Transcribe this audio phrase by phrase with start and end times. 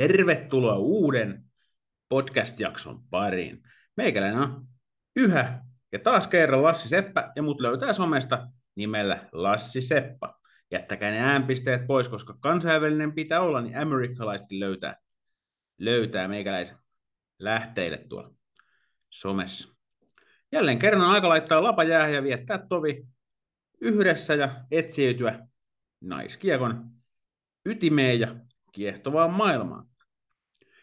[0.00, 1.44] Tervetuloa uuden
[2.08, 3.62] podcast-jakson pariin.
[3.96, 4.66] Meikäläinen on
[5.16, 10.40] yhä ja taas kerran Lassi Seppä ja mut löytää somesta nimellä Lassi Seppa.
[10.70, 14.96] Jättäkää ne äänpisteet pois, koska kansainvälinen pitää olla, niin amerikkalaisetkin löytää,
[15.78, 16.76] löytää meikäläisen
[17.38, 18.30] lähteille tuolla
[19.10, 19.68] somessa.
[20.52, 23.06] Jälleen kerran on aika laittaa lapa jäähän ja viettää tovi
[23.80, 25.46] yhdessä ja etsiytyä
[26.00, 26.90] naiskiekon
[27.66, 28.36] ytimeen ja
[28.72, 29.89] kiehtovaan maailmaan.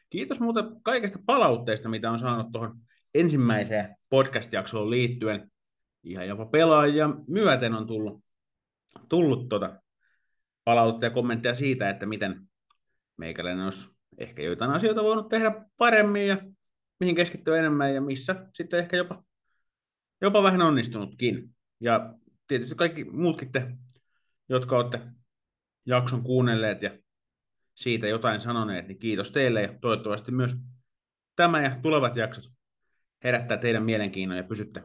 [0.10, 2.80] Kiitos muuten kaikesta palautteesta, mitä on saanut tuohon
[3.14, 5.52] ensimmäiseen podcast-jaksoon liittyen.
[6.04, 8.24] Ihan jopa pelaajia myöten on tullut,
[9.10, 9.82] tullut tuota
[10.64, 12.50] palautteja ja kommentteja siitä, että miten
[13.18, 16.38] meikäläinen olisi ehkä joitain asioita voinut tehdä paremmin ja
[17.00, 19.24] mihin keskittyä enemmän ja missä sitten ehkä jopa,
[20.22, 21.56] jopa vähän onnistunutkin.
[21.80, 22.14] Ja
[22.48, 23.72] tietysti kaikki muutkin te,
[24.50, 25.02] jotka olette
[25.86, 26.92] jakson kuunnelleet ja
[27.78, 30.56] siitä jotain sanoneet, niin kiitos teille ja toivottavasti myös
[31.36, 32.54] tämä ja tulevat jaksot
[33.24, 34.84] herättää teidän mielenkiinnon ja pysytte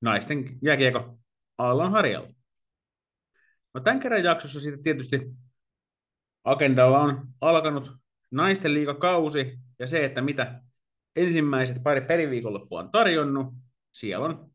[0.00, 1.18] naisten jääkiekko
[1.58, 2.28] aallon harjalla.
[3.74, 5.30] No tämän kerran jaksossa sitten tietysti
[6.44, 7.92] agendalla on alkanut
[8.30, 10.62] naisten liikakausi ja se, että mitä
[11.16, 13.54] ensimmäiset pari peliviikonloppua on tarjonnut.
[13.92, 14.50] Siellä on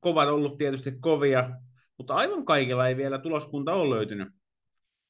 [0.00, 1.50] kovat ollut tietysti kovia,
[1.98, 4.28] mutta aivan kaikilla ei vielä tuloskunta ole löytynyt,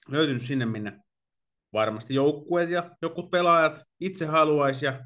[0.09, 1.06] löytynyt sinne, minne
[1.73, 5.05] varmasti joukkueet ja joku pelaajat itse haluaisi ja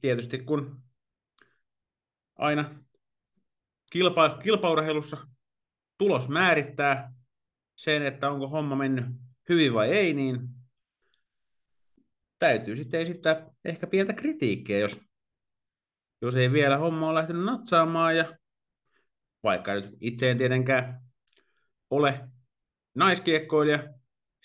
[0.00, 0.82] tietysti kun
[2.36, 2.80] aina
[3.92, 5.16] kilpa, kilpaurheilussa
[5.98, 7.12] tulos määrittää
[7.76, 9.04] sen, että onko homma mennyt
[9.48, 10.48] hyvin vai ei, niin
[12.38, 15.00] täytyy sitten esittää ehkä pientä kritiikkiä, jos,
[16.22, 18.38] jos ei vielä homma ole lähtenyt natsaamaan ja
[19.42, 21.00] vaikka nyt itse en tietenkään
[21.90, 22.28] ole
[22.94, 23.94] naiskiekkoilija,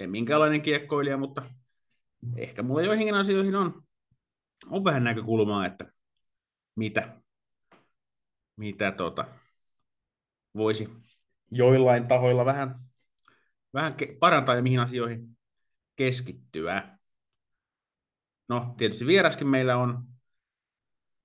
[0.03, 1.41] en minkäänlainen kiekkoilija, mutta
[2.35, 3.83] ehkä mulla joihinkin asioihin on,
[4.65, 5.93] on vähän näkökulmaa, että
[6.75, 7.17] mitä,
[8.57, 9.25] mitä tota,
[10.55, 10.89] voisi
[11.51, 12.75] joillain tahoilla vähän,
[13.73, 15.37] vähän parantaa ja mihin asioihin
[15.95, 16.97] keskittyä.
[18.49, 20.03] No, tietysti vieraskin meillä on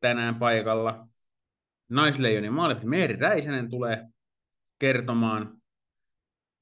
[0.01, 1.09] tänään paikalla.
[1.89, 4.07] Naisleijonin maalivahti Meeri Räisänen tulee
[4.79, 5.63] kertomaan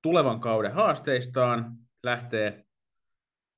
[0.02, 2.65] tulevan kauden haasteistaan lähtee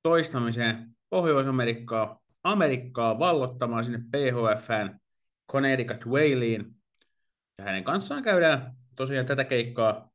[0.03, 4.99] toistamiseen Pohjois-Amerikkaa Amerikkaa vallottamaan sinne PHFään
[5.51, 6.75] Connecticut Whaleen.
[7.57, 10.11] Ja hänen kanssaan käydään tosiaan tätä keikkaa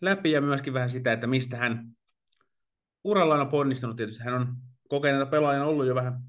[0.00, 1.86] läpi ja myöskin vähän sitä, että mistä hän
[3.04, 3.96] urallaan on ponnistanut.
[3.96, 4.56] Tietysti hän on
[4.88, 6.20] kokeneena pelaajana ollut jo vähän,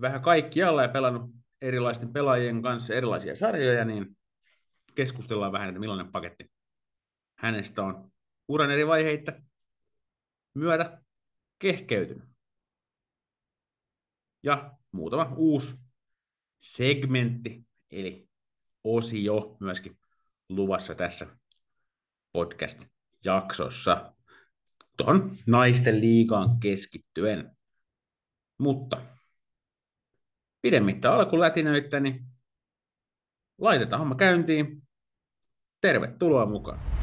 [0.00, 1.30] vähän kaikkialla ja pelannut
[1.62, 4.16] erilaisten pelaajien kanssa erilaisia sarjoja, niin
[4.94, 6.50] keskustellaan vähän, että millainen paketti
[7.38, 8.12] hänestä on
[8.48, 9.32] uran eri vaiheita
[10.54, 11.02] myötä
[11.58, 12.28] kehkeytynyt.
[14.42, 15.76] Ja muutama uusi
[16.60, 18.28] segmentti, eli
[18.84, 19.98] osio myöskin
[20.48, 21.26] luvassa tässä
[22.32, 24.14] podcast-jaksossa
[24.96, 27.56] tuohon naisten liigaan keskittyen.
[28.58, 29.02] Mutta
[30.62, 32.26] pidemmittä alkulätinöitä, niin
[33.58, 34.82] laitetaan homma käyntiin.
[35.80, 36.93] Tervetuloa mukaan.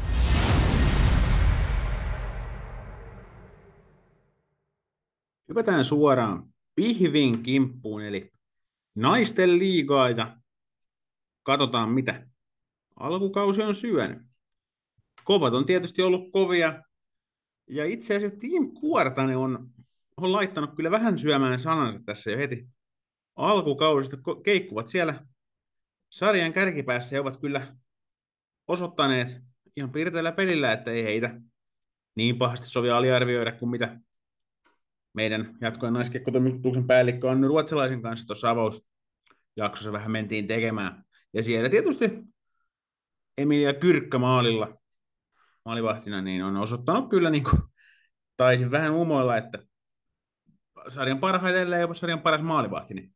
[5.52, 8.32] Hypätään suoraan pihvin kimppuun, eli
[8.94, 10.36] naisten liigaa, ja
[11.42, 12.26] katsotaan, mitä
[12.96, 14.18] alkukausi on syönyt.
[15.24, 16.82] Kovat on tietysti ollut kovia,
[17.68, 19.70] ja itse asiassa Team Kuortane on,
[20.16, 22.66] on laittanut kyllä vähän syömään sanansa tässä jo heti
[23.36, 24.16] alkukausista.
[24.44, 25.26] Keikkuvat siellä
[26.10, 27.76] sarjan kärkipäässä ja ovat kyllä
[28.68, 29.40] osoittaneet
[29.76, 31.40] ihan piirteellä pelillä, että ei heitä
[32.14, 34.00] niin pahasti sovi aliarvioida kuin mitä
[35.14, 41.04] meidän jatkojen naiskekkotoimituksen päällikkö on ruotsalaisen kanssa tuossa avausjaksossa vähän mentiin tekemään.
[41.32, 42.10] Ja siellä tietysti
[43.38, 44.76] Emilia Kyrkkä maalilla,
[45.64, 47.62] maalivahtina, niin on osoittanut kyllä, niin kuin,
[48.36, 49.58] taisin vähän umoilla, että
[50.88, 53.14] sarjan parhaiten ja jopa sarjan paras maalivahti, niin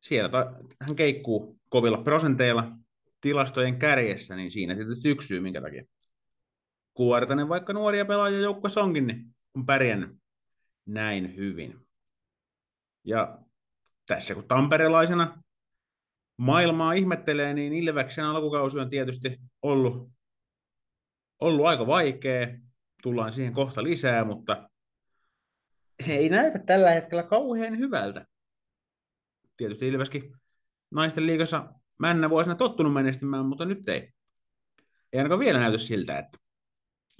[0.00, 2.72] siellä ta- hän keikkuu kovilla prosenteilla
[3.20, 5.84] tilastojen kärjessä, niin siinä tietysti yksi syy, minkä takia
[6.94, 10.19] Kuortanen, vaikka nuoria pelaajia joukkueessa onkin, niin on pärjännyt
[10.86, 11.86] näin hyvin.
[13.04, 13.38] Ja
[14.06, 15.42] tässä kun tamperelaisena
[16.36, 20.10] maailmaa ihmettelee, niin Ilveksen alkukausi on tietysti ollut,
[21.40, 22.46] ollut aika vaikea.
[23.02, 24.70] Tullaan siihen kohta lisää, mutta
[26.08, 28.26] ei näytä tällä hetkellä kauhean hyvältä.
[29.56, 30.36] Tietysti Ilveskin
[30.90, 34.12] naisten liigassa männä vuosina tottunut menestymään, mutta nyt ei.
[35.12, 36.38] Ei ainakaan vielä näytä siltä, että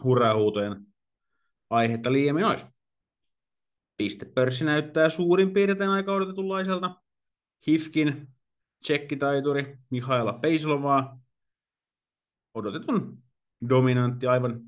[0.05, 0.87] hurraa-huutojen
[1.71, 2.67] aihetta liiemmin olisi
[4.00, 6.97] pistepörssi näyttää suurin piirtein aika odotetunlaiselta.
[7.67, 8.29] Hifkin
[8.82, 11.20] tsekkitaituri Mihaila Peislovaa,
[12.55, 13.19] odotetun
[13.69, 14.61] dominantti, aivan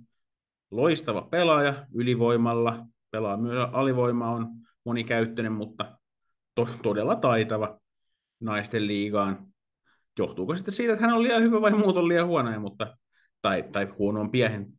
[0.70, 4.48] loistava pelaaja ylivoimalla, pelaa myös alivoima on
[4.84, 5.98] monikäyttöinen, mutta
[6.54, 7.80] to- todella taitava
[8.40, 9.46] naisten liigaan.
[10.18, 12.96] Johtuuko sitten siitä, että hän on liian hyvä vai muut on liian huonoja, mutta,
[13.42, 14.72] tai, tai huonoon piehen.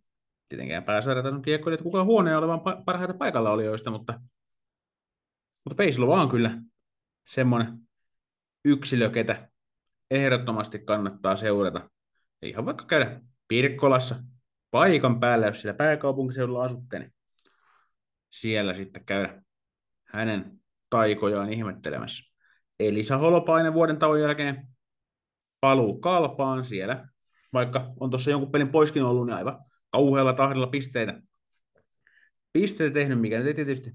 [0.50, 4.20] Tietenkään pääsarjatason kiekkoilijat kukaan huoneen olevan parhaita paikalla olijoista, mutta,
[5.66, 6.62] mutta Peislova on kyllä
[7.28, 7.80] semmoinen
[8.66, 9.50] yksilö, ketä
[10.12, 11.90] ehdottomasti kannattaa seurata.
[12.42, 14.24] Ihan vaikka käydä Pirkkolassa
[14.72, 17.14] paikan päällä, jos siellä pääkaupunkiseudulla asutte, niin
[18.30, 19.44] siellä sitten käydä
[20.04, 22.34] hänen taikojaan ihmettelemässä.
[22.80, 24.68] Elisa Holopainen vuoden tauon jälkeen
[25.60, 27.08] paluu kalpaan siellä,
[27.54, 31.22] vaikka on tuossa jonkun pelin poiskin ollut, niin aivan kauhealla tahdilla pisteitä.
[32.54, 33.92] Pisteitä tehnyt, mikä nyt ei tietysti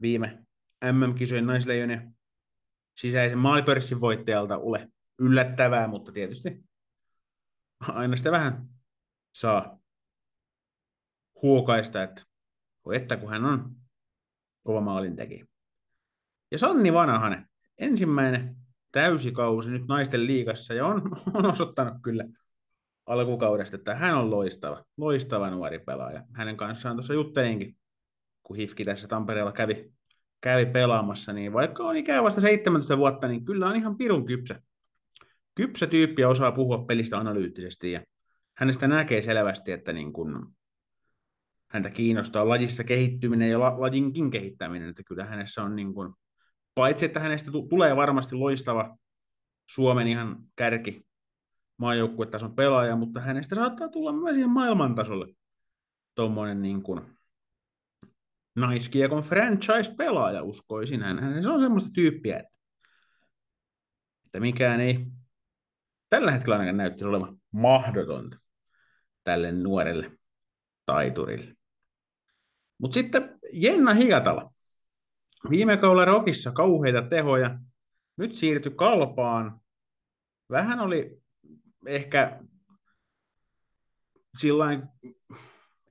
[0.00, 0.46] viime
[0.92, 2.16] MM-kisojen naisleijonien
[2.96, 4.88] sisäisen maalipörssin voittajalta ole
[5.18, 6.64] yllättävää, mutta tietysti
[7.80, 8.68] aina sitä vähän
[9.34, 9.78] saa
[11.42, 12.22] huokaista, että,
[12.92, 13.76] että kun hän on
[14.62, 15.46] kova maalintekijä.
[16.50, 17.48] Ja Sanni Vanhanen,
[17.78, 18.56] ensimmäinen
[18.92, 21.02] täysikausi nyt naisten liigassa, ja on,
[21.34, 22.24] on osoittanut kyllä
[23.06, 26.24] alkukaudesta, että hän on loistava, loistava nuori pelaaja.
[26.32, 27.76] Hänen kanssaan tuossa juttelinkin,
[28.46, 29.92] kun Hifki tässä Tampereella kävi,
[30.40, 34.62] kävi pelaamassa, niin vaikka on ikään vasta 17 vuotta, niin kyllä on ihan pirun kypsä.
[35.54, 38.02] Kypsä tyyppi ja osaa puhua pelistä analyyttisesti, ja
[38.54, 40.52] hänestä näkee selvästi, että niin kun
[41.68, 46.16] häntä kiinnostaa lajissa kehittyminen ja la, lajinkin kehittäminen, että kyllä hänessä on niin kun,
[46.74, 48.96] paitsi että hänestä t- tulee varmasti loistava
[49.70, 51.06] Suomen ihan kärki
[51.76, 55.26] maajoukkuetason pelaaja, mutta hänestä saattaa tulla myös ihan maailmantasolle
[56.14, 57.15] tuommoinen niin kuin
[58.56, 61.02] naiskiekon franchise-pelaaja, uskoisin.
[61.02, 62.52] Hän, se on semmoista tyyppiä, että,
[64.26, 65.06] että mikään ei
[66.10, 68.38] tällä hetkellä ainakaan näytti olevan mahdotonta
[69.24, 70.10] tälle nuorelle
[70.86, 71.54] taiturille.
[72.78, 74.52] Mutta sitten Jenna Higatala.
[75.50, 77.58] Viime kaudella Rokissa kauheita tehoja.
[78.16, 79.60] Nyt siirtyi kalpaan.
[80.50, 81.22] Vähän oli
[81.86, 82.40] ehkä
[84.38, 84.82] sillain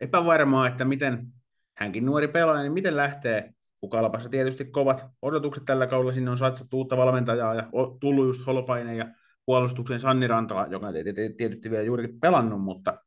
[0.02, 1.35] epävarmaa, että miten
[1.78, 6.38] hänkin nuori pelaaja, niin miten lähtee, kun Kalpassa tietysti kovat odotukset tällä kaudella, sinne on
[6.38, 7.70] satsattu uutta valmentajaa ja
[8.00, 9.06] tullut just Holopainen ja
[9.46, 13.04] puolustuksen Sanni Rantala, joka ei tietysti vielä juurikin pelannut, mutta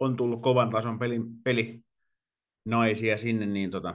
[0.00, 1.80] on tullut kovan tason peli, peli
[2.64, 3.94] naisia sinne, niin tota,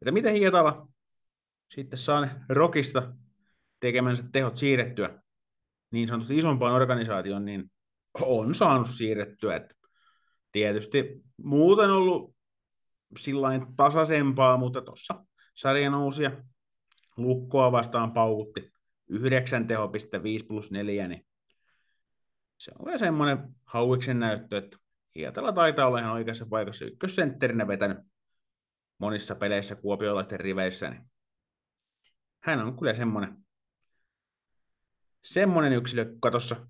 [0.00, 0.88] että miten Hietala
[1.74, 3.12] sitten saa ne Rokista
[3.80, 5.22] tekemänsä tehot siirrettyä
[5.90, 7.70] niin sanotusti isompaan organisaatioon, niin
[8.20, 9.56] on saanut siirrettyä.
[9.56, 9.74] Että
[10.52, 12.34] tietysti muuten ollut
[13.18, 15.24] sillain tasaisempaa, mutta tuossa
[15.54, 16.30] sarjan nousia
[17.16, 18.72] lukkoa vastaan paukutti
[19.08, 21.26] 9 tehopiste 5 plus 4, niin
[22.58, 24.76] se on semmoinen hauiksen näyttö, että
[25.14, 27.98] Hietala taitaa olla ihan oikeassa paikassa ykkössentterinä vetänyt
[28.98, 31.02] monissa peleissä kuopiolaisten riveissä, niin
[32.40, 33.36] hän on kyllä semmoinen
[35.22, 36.66] semmoinen yksilö katossa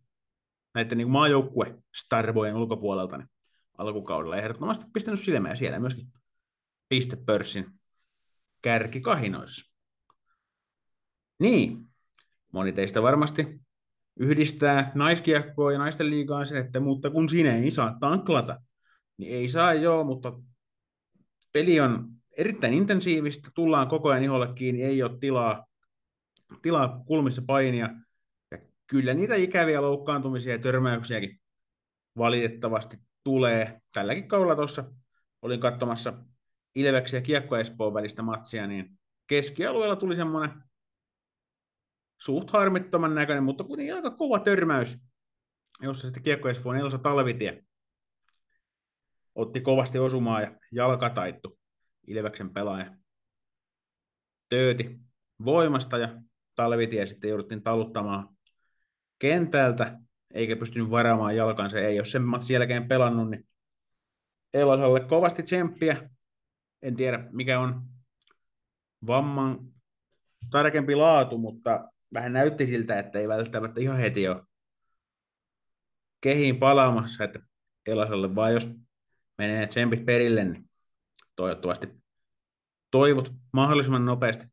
[0.74, 3.30] näiden niin maajoukkue starbojen ulkopuolelta niin
[3.78, 6.06] alkukaudella ehdottomasti pistänyt silmää siellä myöskin
[6.90, 7.66] pistepörssin
[8.62, 9.72] kärkikahinoissa.
[11.38, 11.78] Niin,
[12.52, 13.60] moni teistä varmasti
[14.16, 18.60] yhdistää naiskiekkoa ja naisten liigaan sen, että mutta kun sinä ei saa tanklata,
[19.16, 20.32] niin ei saa joo, mutta
[21.52, 25.66] peli on erittäin intensiivistä, tullaan koko ajan iholle kiinni, ei ole tilaa,
[26.62, 27.88] tilaa kulmissa painia,
[28.86, 31.40] kyllä niitä ikäviä loukkaantumisia ja törmäyksiäkin
[32.18, 33.80] valitettavasti tulee.
[33.94, 34.84] Tälläkin kaudella tuossa
[35.42, 36.12] olin katsomassa
[36.74, 40.62] Ilveksen ja Kiekko Espoon välistä matsia, niin keskialueella tuli semmoinen
[42.18, 44.98] suht harmittoman näköinen, mutta kuitenkin aika kova törmäys,
[45.80, 47.64] jossa sitten Kiekko Espoon Elsa Talvitie
[49.34, 51.58] otti kovasti osumaa ja jalkataittu
[52.06, 52.96] Ilveksen pelaaja.
[54.48, 55.00] Tööti
[55.44, 56.22] voimasta ja
[56.54, 58.28] Talvitie sitten jouduttiin taluttamaan
[59.18, 59.98] kentältä,
[60.34, 61.78] eikä pystynyt varaamaan jalkansa.
[61.78, 63.48] Ei ole sen matsin jälkeen pelannut, niin
[64.54, 66.10] Elosalle kovasti tsemppiä.
[66.82, 67.82] En tiedä, mikä on
[69.06, 69.58] vamman
[70.50, 74.42] tarkempi laatu, mutta vähän näytti siltä, että ei välttämättä ihan heti ole
[76.20, 77.40] kehiin palaamassa, että
[77.86, 78.70] Elasalle vaan jos
[79.38, 80.70] menee tsempit perille, niin
[81.36, 81.88] toivottavasti
[82.90, 84.46] toivot mahdollisimman nopeasti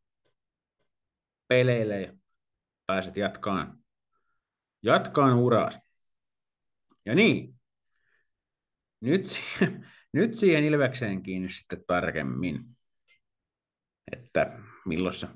[1.48, 2.14] peleille ja
[2.86, 3.78] pääset jatkaan
[4.84, 5.80] jatkaan uraas.
[7.06, 7.56] Ja niin,
[9.02, 9.24] nyt,
[10.18, 12.66] Nyt siihen Ilvekseen kiinni sitten tarkemmin,
[14.12, 15.28] että milloin se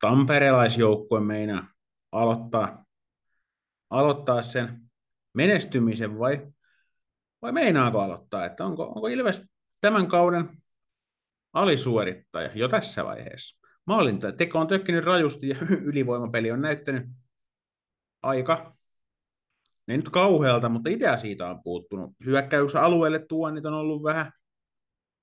[0.00, 1.68] tamperelaisjoukkue meinaa
[2.12, 2.84] aloittaa,
[3.90, 4.80] aloittaa sen
[5.34, 6.46] menestymisen vai,
[7.42, 9.42] vai meinaako aloittaa, että onko, onko Ilves
[9.80, 10.62] tämän kauden
[11.52, 13.68] alisuorittaja jo tässä vaiheessa.
[13.86, 15.56] Maalinta teko on tökkinyt rajusti ja
[15.90, 17.06] ylivoimapeli on näyttänyt
[18.22, 18.76] aika,
[19.86, 22.10] ne nyt kauhealta, mutta idea siitä on puuttunut.
[22.24, 24.32] Hyökkäysalueelle tuonnit on ollut vähän,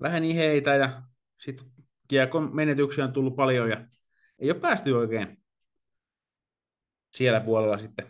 [0.02, 1.02] vähän iheitä ja
[1.40, 1.68] sitten
[2.08, 3.86] kiekon menetyksiä on tullut paljon ja
[4.40, 5.38] ei ole päästy oikein
[7.12, 8.08] siellä puolella sitten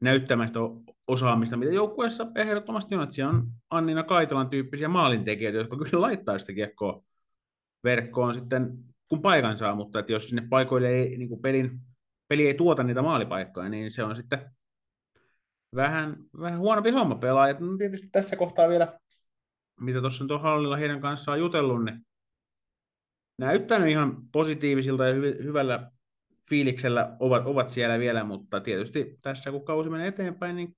[0.00, 0.60] näyttämään sitä
[1.06, 6.38] osaamista, mitä joukkueessa ehdottomasti on, että siellä on Annina Kaitalan tyyppisiä maalintekijöitä, jotka kyllä laittaa
[6.38, 7.04] sitä kiekkoa
[7.84, 8.78] verkkoon sitten,
[9.08, 11.80] kun paikan saa, mutta että jos sinne paikoille ei, niin kuin pelin,
[12.28, 14.50] peli ei tuota niitä maalipaikkoja, niin se on sitten
[15.74, 17.52] vähän, vähän huonompi homma pelaa.
[17.52, 18.98] No tietysti tässä kohtaa vielä,
[19.80, 22.06] mitä tuossa on hallilla heidän kanssaan jutellut, niin
[23.38, 25.90] näyttänyt ihan positiivisilta ja hy- hyvällä
[26.48, 30.76] fiiliksellä ovat, ovat siellä vielä, mutta tietysti tässä kun kausi menee eteenpäin, niin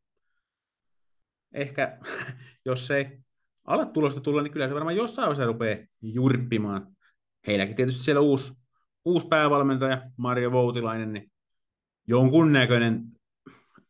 [1.52, 1.99] ehkä
[2.66, 3.18] jos ei
[3.64, 6.96] ala tulosta tulla, niin kyllä se varmaan jossain vaiheessa rupeaa jurppimaan.
[7.46, 8.52] Heilläkin tietysti siellä uusi,
[9.04, 11.32] uusi päävalmentaja, Mario Voutilainen, niin
[12.08, 13.04] jonkunnäköinen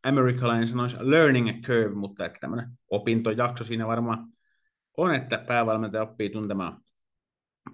[0.02, 4.32] amerikkalainen sanoisi learning curve, mutta että tämmöinen opintojakso siinä varmaan
[4.96, 6.82] on, että päävalmentaja oppii tuntemaan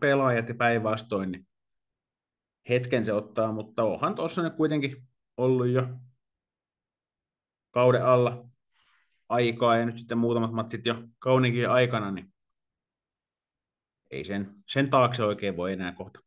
[0.01, 1.49] pelaajat ja päinvastoin, niin
[2.69, 5.89] hetken se ottaa, mutta onhan tuossa nyt kuitenkin ollut jo
[7.71, 8.49] kauden alla
[9.29, 12.35] aikaa ja nyt sitten muutamat matsit jo kauninkin aikana, niin
[14.11, 16.21] ei sen, sen taakse oikein voi enää kohta,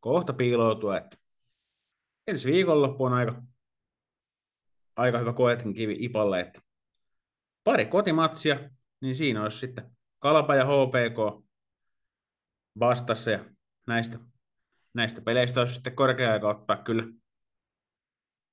[0.00, 1.16] kohta piiloutua, että
[2.26, 3.42] ensi viikonloppu on aika,
[4.96, 6.60] aika hyvä koetin kivi Ipalle, että
[7.64, 8.70] pari kotimatsia,
[9.00, 11.44] niin siinä olisi sitten Kalpa ja HPK
[12.80, 13.44] vastassa ja
[13.86, 14.18] näistä,
[14.94, 17.04] näistä peleistä olisi sitten korkea aika ottaa kyllä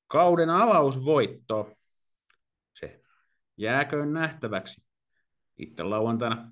[0.08, 1.74] kauden avausvoitto.
[2.74, 3.02] Se
[3.58, 4.84] jääköön nähtäväksi.
[5.58, 6.52] Itse lauantaina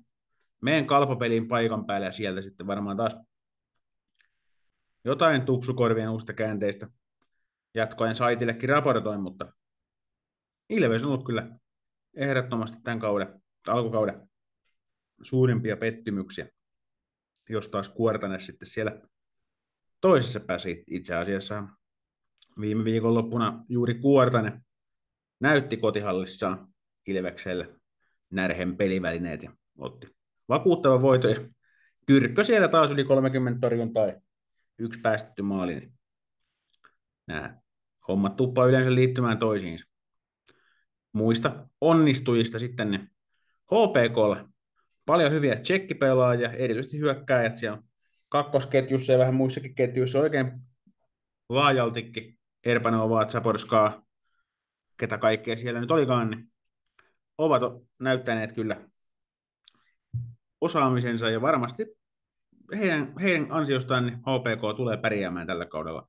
[0.62, 3.16] meen kalpapelin paikan päälle ja sieltä sitten varmaan taas
[5.04, 6.88] jotain tupsukorvien uusista käänteistä
[7.74, 9.52] jatkoen saitillekin raportoin, mutta
[10.70, 11.58] Ilves on ollut kyllä
[12.16, 14.28] ehdottomasti tämän kauden, alkukauden
[15.22, 16.48] suurimpia pettymyksiä,
[17.48, 19.00] jos taas Kuortane sitten siellä
[20.00, 21.64] toisessa pääsi itse asiassa
[22.60, 24.60] viime viikonloppuna juuri Kuortane
[25.40, 26.68] näytti kotihallissaan
[27.06, 27.80] Ilvekselle
[28.30, 30.16] närhen pelivälineet ja otti
[30.48, 31.28] vakuuttava voito.
[31.28, 31.48] Ja
[32.06, 34.12] Kyrkkö siellä taas yli 30 torjuntaa
[34.78, 35.74] yksi päästetty maali.
[35.74, 35.92] Niin
[37.26, 37.60] nämä
[38.08, 39.89] hommat tuppaa yleensä liittymään toisiinsa.
[41.12, 42.98] Muista onnistujista sitten ne
[43.64, 44.48] HPKlla
[45.06, 47.82] paljon hyviä tsekkipelaajia, erityisesti hyökkääjät siellä
[48.28, 50.18] kakkosketjussa ja vähän muissakin ketjuissa.
[50.18, 50.52] Oikein
[51.48, 54.06] laajaltikin Erpanova, Zaporskaa,
[54.96, 56.52] ketä kaikkea siellä nyt olikaan, niin
[57.38, 57.62] ovat
[57.98, 58.90] näyttäneet kyllä
[60.60, 61.86] osaamisensa ja varmasti
[62.76, 66.08] heidän, heidän ansiostaan niin HPK tulee pärjäämään tällä kaudella.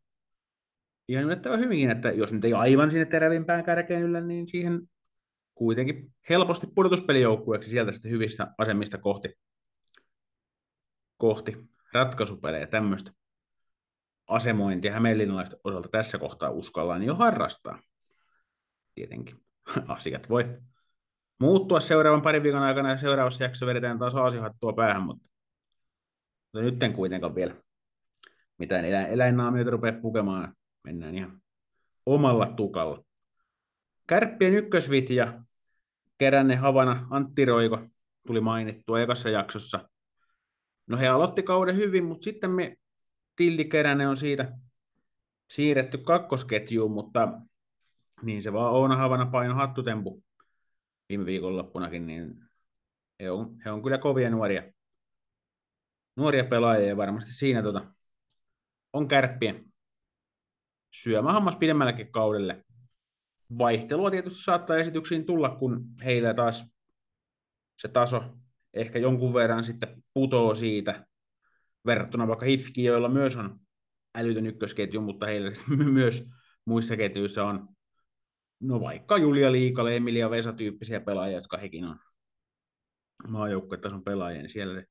[1.08, 4.89] Ihan yllättävän hyvinkin, että jos nyt ei aivan sinne terävimpään kärkeen yllä, niin siihen
[5.62, 9.30] kuitenkin helposti pudotuspelijoukkueeksi sieltä sitten hyvistä asemista kohti,
[11.18, 11.58] kohti
[11.94, 13.12] ratkaisupelejä tämmöistä
[14.27, 17.80] asemointia hämeenlinnalaista osalta tässä kohtaa uskallaan jo harrastaa.
[18.96, 19.44] Tietenkin
[19.88, 20.58] asiat voi
[21.39, 25.30] muuttua seuraavan parin viikon aikana ja seuraavassa jaksossa vedetään taas aasihattua päähän, mutta,
[26.44, 27.56] mutta nyt en kuitenkaan vielä
[28.58, 30.56] mitään elä, eläinnaamioita rupea pukemaan.
[30.84, 31.41] Mennään ihan
[32.06, 33.03] omalla tukalla.
[34.08, 35.44] Kärppien ykkösvitja,
[36.21, 37.79] Keränne Havana, Antti Roiko
[38.27, 39.89] tuli mainittua ekassa jaksossa.
[40.87, 42.77] No he aloitti kauden hyvin, mutta sitten me
[43.35, 44.57] Tilli Keränne on siitä
[45.51, 47.41] siirretty kakkosketjuun, mutta
[48.21, 50.23] niin se vaan Oona Havana paino hattutempu
[51.09, 52.35] viime viikonloppunakin, niin
[53.19, 54.63] he on, he on kyllä kovia nuoria,
[56.15, 57.93] nuoria pelaajia ja varmasti siinä tota,
[58.93, 59.65] on kärppien
[60.91, 62.65] syömä hammas pidemmälläkin kaudelle.
[63.58, 66.65] Vaihtelua tietysti saattaa esityksiin tulla, kun heillä taas
[67.77, 68.24] se taso
[68.74, 71.05] ehkä jonkun verran sitten putoo siitä
[71.86, 73.60] verrattuna vaikka Hifki, joilla myös on
[74.15, 75.51] älytön ykkösketju, mutta heillä
[75.93, 76.29] myös
[76.65, 77.67] muissa ketjuissa on
[78.60, 82.00] no vaikka Julia Liikale, Emilia Vesa tyyppisiä pelaajia, jotka hekin on
[83.27, 84.84] maajoukkuetason pelaajia, niin siellä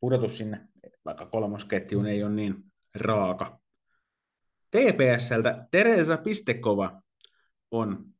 [0.00, 0.68] pudotus sinne
[1.04, 2.54] vaikka kolmosketjuun ei ole niin
[2.94, 3.60] raaka.
[4.70, 7.01] TPSltä Teresa Pistekova
[7.72, 8.12] on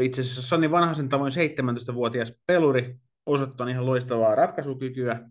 [0.00, 2.96] itse asiassa Sanni Vanhasen tavoin 17-vuotias peluri,
[3.26, 5.30] osoittanut ihan loistavaa ratkaisukykyä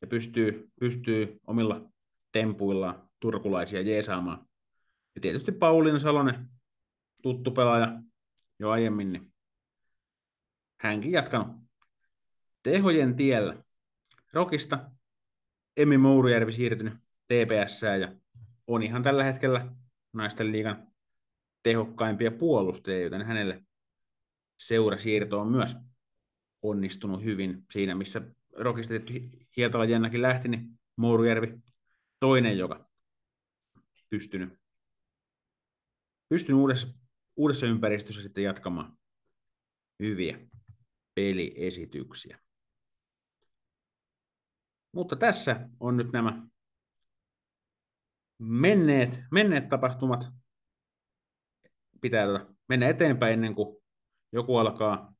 [0.00, 1.90] ja pystyy, pystyy omilla
[2.32, 4.46] tempuilla turkulaisia jeesaamaan.
[5.14, 6.48] Ja tietysti Pauliina Salonen,
[7.22, 8.02] tuttu pelaaja
[8.58, 9.32] jo aiemmin, niin
[10.80, 11.56] hänkin jatkanut
[12.62, 13.56] tehojen tiellä.
[14.32, 14.90] Rokista
[15.76, 16.94] Emmi Mourujärvi siirtynyt
[17.28, 18.12] TPS ja
[18.66, 19.68] on ihan tällä hetkellä
[20.12, 20.91] naisten liigan
[21.62, 23.64] tehokkaimpia puolustajia, joten hänelle
[24.58, 25.76] seurasiirto on myös
[26.62, 28.22] onnistunut hyvin siinä, missä
[28.56, 28.94] Rokista
[29.56, 31.58] Hietala Jennakin lähti, niin Mourujärvi
[32.20, 32.90] toinen, joka
[34.10, 34.58] pystynyt,
[36.28, 36.88] pystynyt uudessa,
[37.36, 38.98] uudessa ympäristössä sitten jatkamaan
[40.02, 40.38] hyviä
[41.14, 42.38] peliesityksiä.
[44.92, 46.46] Mutta tässä on nyt nämä
[48.38, 50.41] menneet, menneet tapahtumat.
[52.02, 52.26] Pitää
[52.68, 53.76] mennä eteenpäin ennen kuin
[54.32, 55.14] joku alkaa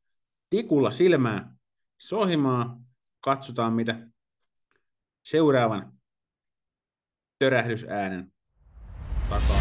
[0.50, 1.54] tikulla silmää
[1.98, 2.80] sohimaa.
[3.20, 4.06] Katsotaan, mitä
[5.22, 5.92] seuraavan
[7.38, 8.32] törähdysäänen
[9.28, 9.56] takaa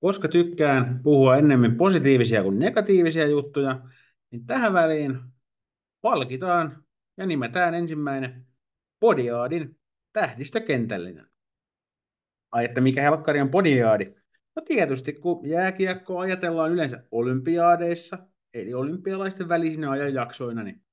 [0.00, 3.80] Koska tykkään puhua ennemmin positiivisia kuin negatiivisia juttuja,
[4.30, 5.20] niin tähän väliin
[6.00, 6.84] palkitaan
[7.16, 8.46] ja nimetään ensimmäinen
[9.00, 9.78] Podiaadin
[10.12, 11.33] tähdistökentällinen.
[12.54, 14.14] Ai, että mikä helkkari on Podiaadi?
[14.56, 18.18] No tietysti, kun jääkiekko ajatellaan yleensä olympiaadeissa,
[18.54, 20.84] eli olympialaisten välisinä ajanjaksoina, niin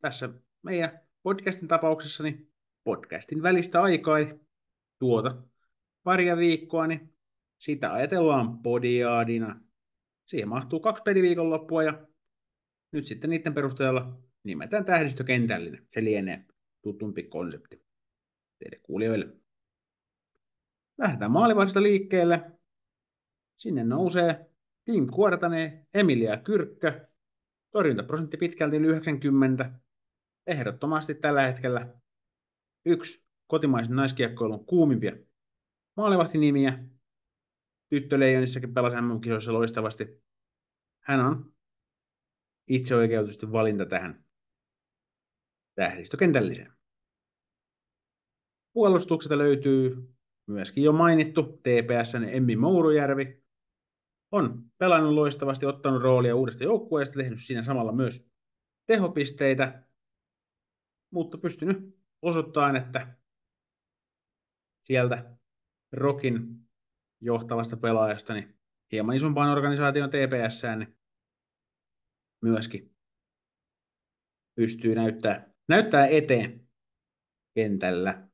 [0.00, 0.28] tässä
[0.62, 2.52] meidän podcastin tapauksessa niin
[2.84, 4.40] podcastin välistä aikaa, eli
[4.98, 5.42] tuota
[6.02, 7.14] paria viikkoa, niin
[7.58, 9.60] sitä ajatellaan podiaadina.
[10.26, 12.06] Siihen mahtuu kaksi peliviikonloppua ja
[12.92, 15.86] nyt sitten niiden perusteella nimetään tähdistökentällinen.
[15.92, 16.44] Se lienee
[16.82, 17.84] tutumpi konsepti
[18.58, 19.37] teille kuulijoille.
[20.98, 22.52] Lähdetään maalivahdista liikkeelle.
[23.56, 24.50] Sinne nousee
[24.84, 27.08] Tim Kuortane, Emilia Kyrkkö,
[27.70, 29.70] torjuntaprosentti pitkälti 90.
[30.46, 31.94] Ehdottomasti tällä hetkellä
[32.84, 35.12] yksi kotimaisen naiskiekkoilun kuumimpia
[35.96, 36.84] maalivahtinimiä.
[37.90, 40.22] Tyttöleijonissakin pelasi MM-kisoissa loistavasti.
[41.00, 41.54] Hän on
[42.68, 44.24] itse oikeutusti valinta tähän
[45.74, 46.72] tähdistökentälliseen.
[48.72, 50.14] Puolustukselta löytyy
[50.48, 53.42] myöskin jo mainittu TPSn Emmi Mourujärvi.
[54.32, 58.28] On pelannut loistavasti, ottanut roolia uudesta joukkueesta, tehnyt siinä samalla myös
[58.86, 59.82] tehopisteitä,
[61.10, 63.16] mutta pystynyt osoittamaan, että
[64.82, 65.36] sieltä
[65.92, 66.68] Rokin
[67.20, 68.58] johtavasta pelaajasta niin
[68.92, 70.98] hieman isompaan organisaation TPS, niin
[72.42, 72.96] myöskin
[74.54, 76.68] pystyy näyttää, näyttää eteen
[77.54, 78.27] kentällä.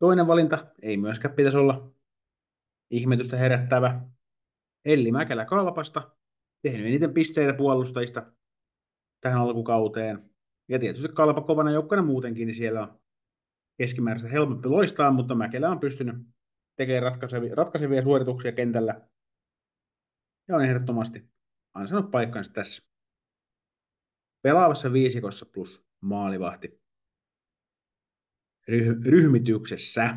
[0.00, 1.94] Toinen valinta ei myöskään pitäisi olla
[2.90, 4.00] ihmetystä herättävä.
[4.84, 6.10] Elli Mäkelä Kalpasta,
[6.62, 8.32] tehnyt eniten pisteitä puolustajista
[9.20, 10.30] tähän alkukauteen.
[10.68, 13.00] Ja tietysti Kalpa kovana joukkona muutenkin, niin siellä on
[13.78, 16.16] keskimääräistä helpompi loistaa, mutta Mäkelä on pystynyt
[16.76, 19.08] tekemään ratkaisevia, ratkaisevia suorituksia kentällä.
[20.48, 21.30] Ja on ehdottomasti
[21.74, 22.90] ansainnut paikkansa tässä.
[24.42, 26.79] Pelaavassa viisikossa plus maalivahti
[29.04, 30.16] ryhmityksessä.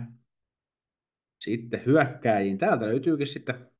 [1.44, 2.58] Sitten hyökkääjiin.
[2.58, 3.72] Täältä löytyykin sitten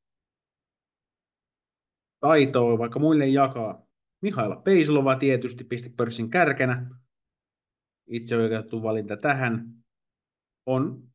[2.20, 3.88] taitoa, vaikka muille jakaa.
[4.22, 6.90] Mihaila Peislova tietysti pisti pörssin kärkenä.
[8.08, 9.84] Itse oikeutettu valinta tähän
[10.66, 11.14] on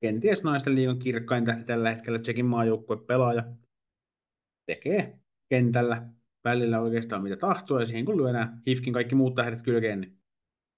[0.00, 3.44] kenties naisten liigan kirkkain tähti tällä hetkellä Tsekin maajoukkue pelaaja.
[4.66, 6.10] Tekee kentällä
[6.44, 10.15] välillä oikeastaan mitä tahtoo, ja siihen kun lyödään Hifkin kaikki muut tähdet kylkeen, niin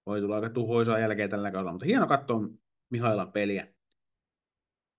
[0.09, 2.49] voi tulla aika tuhoisaa jälkeen tällä kaudella, mutta hieno katsoa
[2.91, 3.69] Mihailan peliä.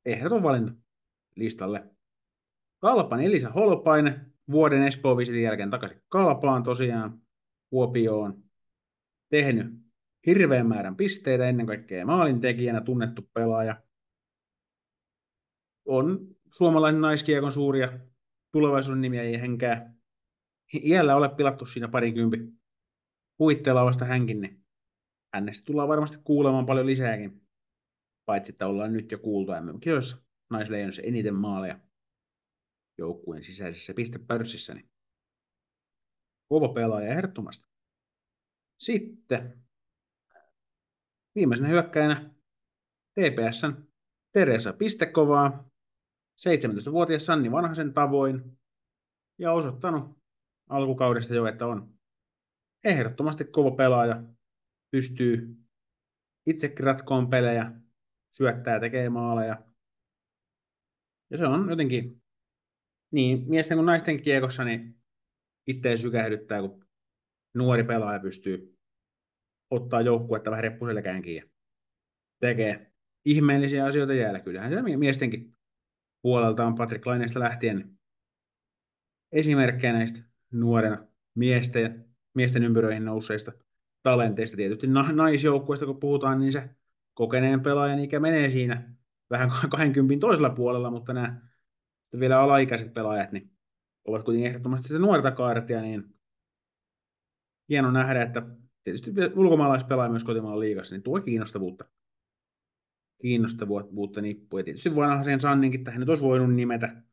[0.06, 0.74] Ehdoton valinta
[1.36, 1.84] listalle.
[2.80, 7.22] Kalpan Elisa Holpainen, vuoden Espoo visitin jälkeen takaisin Kalpaan tosiaan,
[7.70, 8.44] Kuopioon.
[9.30, 9.68] Tehnyt
[10.26, 13.82] hirveän määrän pisteitä, ennen kaikkea maalintekijänä tunnettu pelaaja.
[15.86, 18.00] On suomalainen naiskiekon suuria
[18.52, 19.94] tulevaisuuden nimiä ei henkää
[20.74, 22.38] iällä ole pilattu siinä parikympi
[23.40, 24.66] huitteella vasta hänkin, niin
[25.34, 27.42] hänestä tullaan varmasti kuulemaan paljon lisääkin.
[28.26, 30.18] Paitsi, että ollaan nyt jo kuultu MM-kisoissa
[30.50, 31.80] naisleijonissa eniten maaleja
[32.98, 34.74] joukkueen sisäisessä pistepörssissä.
[34.74, 34.90] Niin
[36.50, 37.68] kova pelaaja ehdottomasti.
[38.80, 39.64] Sitten
[41.36, 42.34] viimeisenä hyökkäjänä
[43.12, 43.90] TPSn
[44.34, 45.70] Teresa Pistekovaa,
[46.48, 48.60] 17-vuotias Sanni Vanhasen tavoin,
[49.38, 50.18] ja osoittanut
[50.70, 52.00] alkukaudesta jo, että on
[52.84, 54.24] ehdottomasti kova pelaaja,
[54.92, 55.56] pystyy
[56.46, 57.72] itsekin ratkoon pelejä,
[58.32, 59.64] syöttää, tekee maaleja.
[61.32, 62.22] Ja se on jotenkin
[63.12, 65.02] niin miesten kuin naisten kiekossa, niin
[65.68, 66.86] itse sykähdyttää, kun
[67.56, 68.78] nuori pelaaja pystyy
[69.70, 71.44] ottaa joukkuetta vähän reppuselkäänkin ja
[72.40, 72.94] tekee
[73.26, 74.40] ihmeellisiä asioita jäällä.
[74.40, 75.58] Kyllähän sitä miestenkin
[76.22, 78.00] puolelta on Patrick Laineesta lähtien
[79.32, 80.20] esimerkkejä näistä
[80.52, 83.52] nuorena miesten, miesten ympyröihin nousseista
[84.04, 84.58] talenteista.
[84.58, 86.70] Tietysti naisjoukkueesta kun puhutaan, niin se
[87.14, 88.94] kokeneen pelaajan ikä menee siinä
[89.30, 91.42] vähän 20 toisella puolella, mutta nämä
[92.20, 93.52] vielä alaikäiset pelaajat niin
[94.06, 96.16] ovat kuitenkin ehdottomasti sitä nuorta kaartia, niin
[97.70, 98.42] hieno nähdä, että
[98.84, 101.86] tietysti ulkomaalaispelaaja myös kotimaan liigassa, niin tuo kiinnostavuutta,
[103.22, 104.58] kiinnostavuutta nippu.
[104.58, 107.04] Ja tietysti vanhaisen Sanninkin tähän nyt olisi voinut nimetä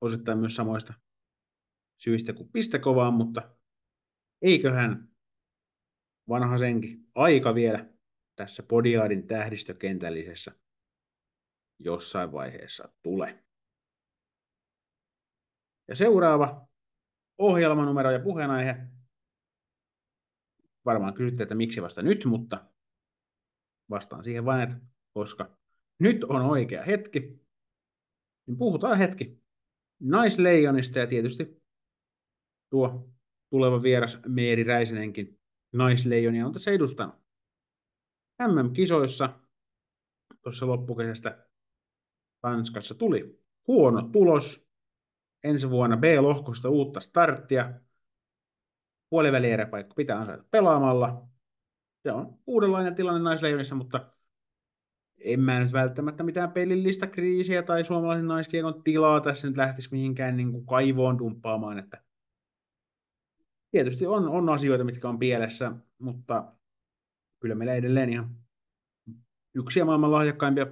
[0.00, 0.94] osittain myös samoista
[1.98, 3.50] syistä kuin pistekovaan, mutta
[4.42, 5.11] eiköhän
[6.28, 7.86] vanhasenkin aika vielä
[8.36, 10.52] tässä Podiaadin tähdistökentällisessä
[11.78, 13.44] jossain vaiheessa tule.
[15.88, 16.68] Ja seuraava
[17.38, 18.76] ohjelmanumero ja puheenaihe.
[20.84, 22.64] Varmaan kysytte, että miksi vasta nyt, mutta
[23.90, 24.76] vastaan siihen vain, että
[25.12, 25.56] koska
[25.98, 27.20] nyt on oikea hetki,
[28.46, 29.42] niin puhutaan hetki
[30.00, 31.62] naisleijonista ja tietysti
[32.70, 33.10] tuo
[33.50, 35.41] tuleva vieras Meeri Räisenenkin
[35.72, 37.14] naisleijonia on tässä edustanut.
[38.42, 39.30] MM-kisoissa
[40.42, 41.46] tuossa loppukesästä
[42.40, 44.68] Tanskassa tuli huono tulos.
[45.44, 47.72] Ensi vuonna B-lohkosta uutta starttia.
[49.10, 51.28] Puolivälieräpaikka pitää ansaita pelaamalla.
[52.02, 54.12] Se on uudenlainen tilanne naisleijonissa, mutta
[55.18, 60.36] en mä nyt välttämättä mitään pelillistä kriisiä tai suomalaisen naiskiekon tilaa tässä nyt lähtisi mihinkään
[60.36, 61.78] niin kuin kaivoon dumppaamaan.
[61.78, 62.02] Että
[63.72, 66.52] tietysti on, on asioita, mitkä on pielessä, mutta
[67.40, 68.36] kyllä meillä edelleen ihan
[69.54, 70.66] yksi maailman lahjakkaimpia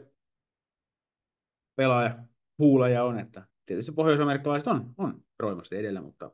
[1.77, 2.19] pelaaja
[2.59, 6.31] huuleja on, että tietysti pohjois-amerikkalaiset on, on roimasti edellä, mutta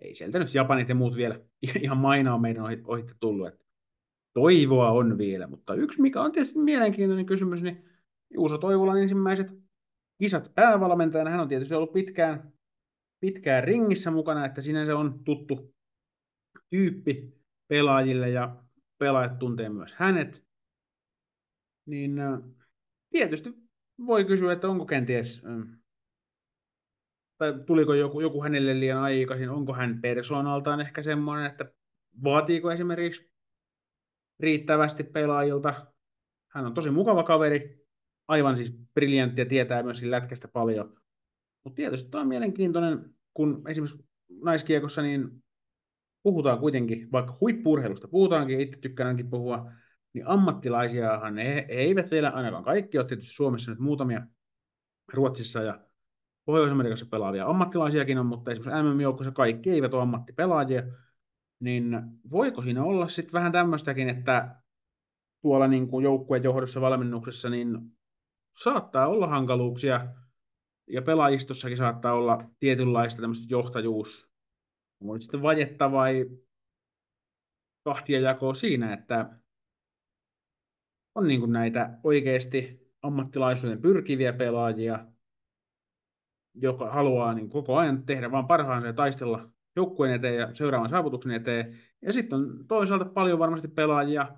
[0.00, 1.40] ei sieltä nyt Japanit ja muut vielä
[1.82, 3.64] ihan mainaa meidän ohi, tullut, että
[4.34, 7.84] toivoa on vielä, mutta yksi mikä on tietysti mielenkiintoinen kysymys, niin
[8.34, 9.62] Juuso Toivolan ensimmäiset
[10.18, 12.52] kisat päävalmentajana, hän on tietysti ollut pitkään,
[13.20, 15.71] pitkään ringissä mukana, että sinänsä on tuttu
[16.72, 17.34] tyyppi
[17.68, 18.56] pelaajille ja
[18.98, 20.46] pelaajat tuntee myös hänet,
[21.86, 22.20] niin
[23.10, 23.54] tietysti
[24.06, 25.42] voi kysyä, että onko kenties,
[27.38, 31.72] tai tuliko joku, joku hänelle liian aikaisin, onko hän persoonaltaan ehkä semmoinen, että
[32.24, 33.32] vaatiiko esimerkiksi
[34.40, 35.86] riittävästi pelaajilta.
[36.48, 37.86] Hän on tosi mukava kaveri,
[38.28, 41.00] aivan siis briljantti ja tietää myös lätkästä paljon.
[41.64, 44.08] Mutta tietysti tämä on mielenkiintoinen, kun esimerkiksi
[44.42, 45.41] naiskiekossa niin
[46.22, 49.70] puhutaan kuitenkin, vaikka huippurheilusta puhutaankin, itse tykkäänkin puhua,
[50.12, 53.06] niin ammattilaisiahan he eivät vielä ainakaan kaikki ole.
[53.06, 54.26] Tietysti Suomessa nyt muutamia
[55.12, 55.80] Ruotsissa ja
[56.44, 60.82] Pohjois-Amerikassa pelaavia ammattilaisiakin on, mutta esimerkiksi MM-joukkoissa kaikki eivät ole ammattipelaajia,
[61.60, 64.56] niin voiko siinä olla sitten vähän tämmöistäkin, että
[65.42, 67.78] tuolla niin kuin joukkueen johdossa valmennuksessa niin
[68.62, 70.06] saattaa olla hankaluuksia
[70.88, 74.31] ja pelaajistossakin saattaa olla tietynlaista tämmöistä johtajuus,
[75.02, 76.30] onko nyt sitten vajetta vai
[77.84, 79.38] kahtia jakoa siinä, että
[81.14, 85.06] on niin kuin näitä oikeasti ammattilaisuuden pyrkiviä pelaajia,
[86.54, 91.32] joka haluaa niin koko ajan tehdä vain parhaansa ja taistella joukkueen eteen ja seuraavan saavutuksen
[91.32, 91.78] eteen.
[92.02, 94.28] Ja sitten on toisaalta paljon varmasti pelaajia,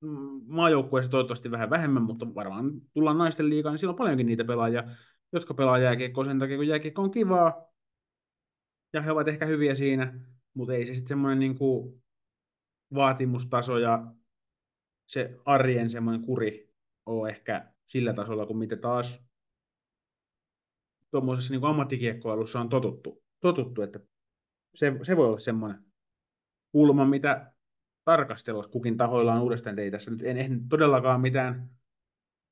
[0.00, 4.44] mm, maajoukkueessa toivottavasti vähän vähemmän, mutta varmaan tullaan naisten liigaan, niin silloin on paljonkin niitä
[4.44, 4.84] pelaajia,
[5.32, 7.68] jotka pelaa jääkiekkoa sen takia, kun jääkiekko on kivaa,
[8.92, 10.20] ja he ovat ehkä hyviä siinä,
[10.54, 12.02] mutta ei se sitten semmoinen niin kuin
[12.94, 14.14] vaatimustaso ja
[15.06, 16.74] se arjen semmoinen kuri
[17.06, 19.24] ole ehkä sillä tasolla kuin mitä taas
[21.10, 24.00] tuommoisessa niin ammattikiekkoilussa on totuttu, totuttu että
[24.74, 25.84] se, se voi olla semmoinen
[26.72, 27.52] kulma, mitä
[28.04, 29.78] tarkastella kukin tahoillaan uudestaan.
[29.78, 31.70] Ei tässä nyt, en, en todellakaan mitään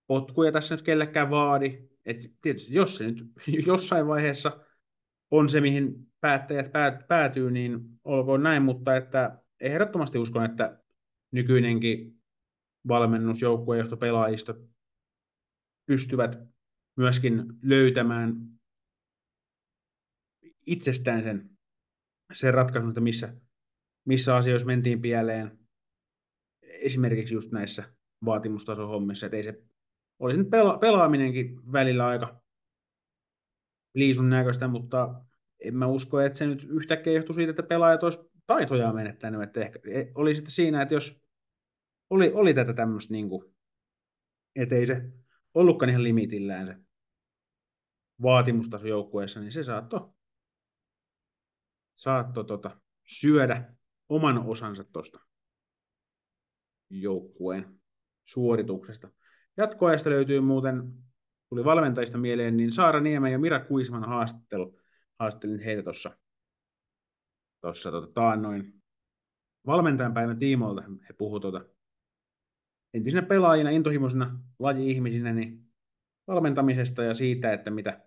[0.07, 1.89] potkuja tässä nyt kellekään vaadi.
[2.05, 3.33] Et tietysti jos se nyt
[3.67, 4.66] jossain vaiheessa
[5.31, 10.81] on se, mihin päättäjät päät, päätyy, niin olkoon näin, mutta että ehdottomasti uskon, että
[11.33, 12.23] nykyinenkin
[12.89, 14.55] valmennus, joukkuejohto, pelaajisto
[15.87, 16.39] pystyvät
[16.97, 18.35] myöskin löytämään
[20.67, 21.57] itsestään sen
[22.33, 23.35] sen ratkaisun, että missä,
[24.05, 25.59] missä asioissa mentiin pieleen,
[26.63, 27.93] esimerkiksi just näissä
[28.25, 29.63] vaatimustasohommissa, että ei se,
[30.19, 32.43] olisi nyt pela, pelaaminenkin välillä aika
[33.97, 35.25] liisun näköistä, mutta
[35.61, 39.61] en mä usko, että se nyt yhtäkkiä johtuu siitä, että pelaajat olisi taitoja menettänyt, että
[39.61, 41.23] ehkä e, oli sitten siinä, että jos
[42.11, 43.55] oli, oli tätä tämmöistä, niin kuin,
[44.57, 45.03] että ei se
[45.55, 46.77] ollutkaan ihan limitillään se
[48.23, 50.11] vaatimustasojoukkueessa, niin se saattoi
[51.97, 53.75] saatto, tota, syödä
[54.09, 55.19] oman osansa tuosta
[56.91, 57.81] joukkueen
[58.25, 59.11] suorituksesta.
[59.57, 60.93] Jatkoajasta löytyy muuten,
[61.49, 64.79] tuli valmentajista mieleen, niin Saara Niemen ja Mira Kuisman haastattelu.
[65.19, 66.17] Haastattelin heitä tuossa
[67.61, 68.83] tuossa tota, taannoin
[69.67, 70.83] valmentajan päivän tiimoilta.
[71.09, 71.65] He puhuivat tota,
[72.95, 75.73] entisinä pelaajina, intohimoisina laji-ihmisinä, niin
[76.27, 78.01] valmentamisesta ja siitä, että mitä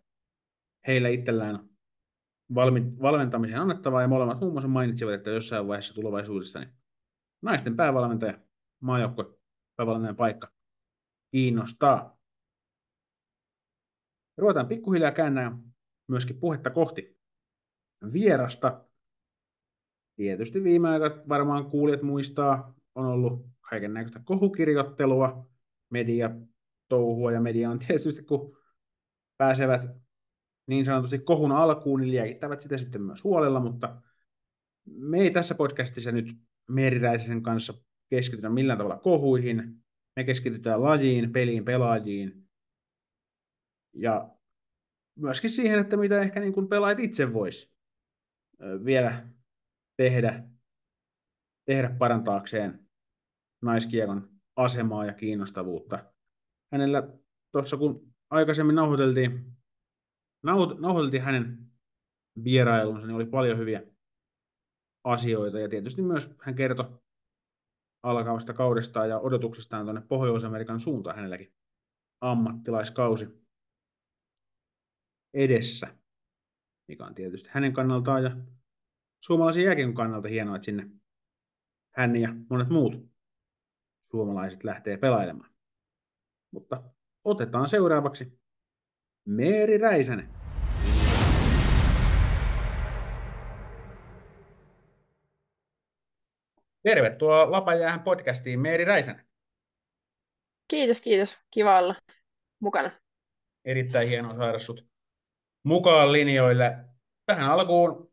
[0.88, 1.70] heillä itsellään
[2.56, 6.74] valmi- valmentamiseen annettavaa, ja molemmat muun muassa mainitsivat, että jossain vaiheessa tulevaisuudessa niin
[7.42, 8.40] naisten päävalmentaja,
[8.80, 9.26] maajoukkue,
[9.76, 10.52] päävalmentajan paikka
[11.32, 12.19] kiinnostaa.
[14.40, 15.58] Ruvetaan pikkuhiljaa käännää
[16.08, 17.20] myöskin puhetta kohti
[18.14, 18.86] vierasta.
[20.16, 25.50] Tietysti viime aikoina varmaan kuulijat muistaa, on ollut kaiken näköistä kohukirjoittelua,
[25.90, 26.30] media
[26.90, 28.58] touhua ja media on tietysti, kun
[29.38, 29.82] pääsevät
[30.68, 34.02] niin sanotusti kohun alkuun, niin liekittävät sitä sitten myös huolella, mutta
[34.86, 36.38] me ei tässä podcastissa nyt
[36.70, 37.74] Meriräisen kanssa
[38.10, 39.84] keskitytä millään tavalla kohuihin.
[40.16, 42.49] Me keskitytään lajiin, peliin, pelaajiin
[43.94, 44.30] ja
[45.16, 47.74] myöskin siihen, että mitä ehkä niin kuin pelaajat itse vois
[48.86, 49.28] vielä
[49.98, 50.44] tehdä,
[51.66, 52.90] tehdä parantaakseen
[53.62, 56.14] naiskiekon asemaa ja kiinnostavuutta.
[56.72, 57.08] Hänellä
[57.52, 59.52] tuossa kun aikaisemmin nauhoiteltiin,
[60.80, 61.72] nauhoiteltiin hänen
[62.44, 63.84] vierailunsa, niin oli paljon hyviä
[65.04, 67.00] asioita ja tietysti myös hän kertoi
[68.04, 71.54] alkavasta kaudestaan ja odotuksistaan tuonne Pohjois-Amerikan suuntaan hänelläkin
[72.22, 73.49] ammattilaiskausi
[75.34, 75.88] edessä,
[76.88, 78.38] mikä on tietysti hänen kannaltaan ja
[79.22, 80.90] suomalaisen jääkiekon kannalta hienoa, että sinne
[81.96, 83.10] hän ja monet muut
[84.04, 85.52] suomalaiset lähtee pelailemaan.
[86.52, 86.84] Mutta
[87.24, 88.40] otetaan seuraavaksi
[89.26, 90.30] Meeri Räisänen.
[96.84, 99.26] Tervetuloa Lapajäähän podcastiin Meeri Räisänen.
[100.68, 101.40] Kiitos, kiitos.
[101.52, 101.96] Kiva olla
[102.60, 102.92] mukana.
[103.66, 104.89] Erittäin hienoa saada sut
[105.64, 106.78] mukaan linjoille.
[107.26, 108.12] Tähän alkuun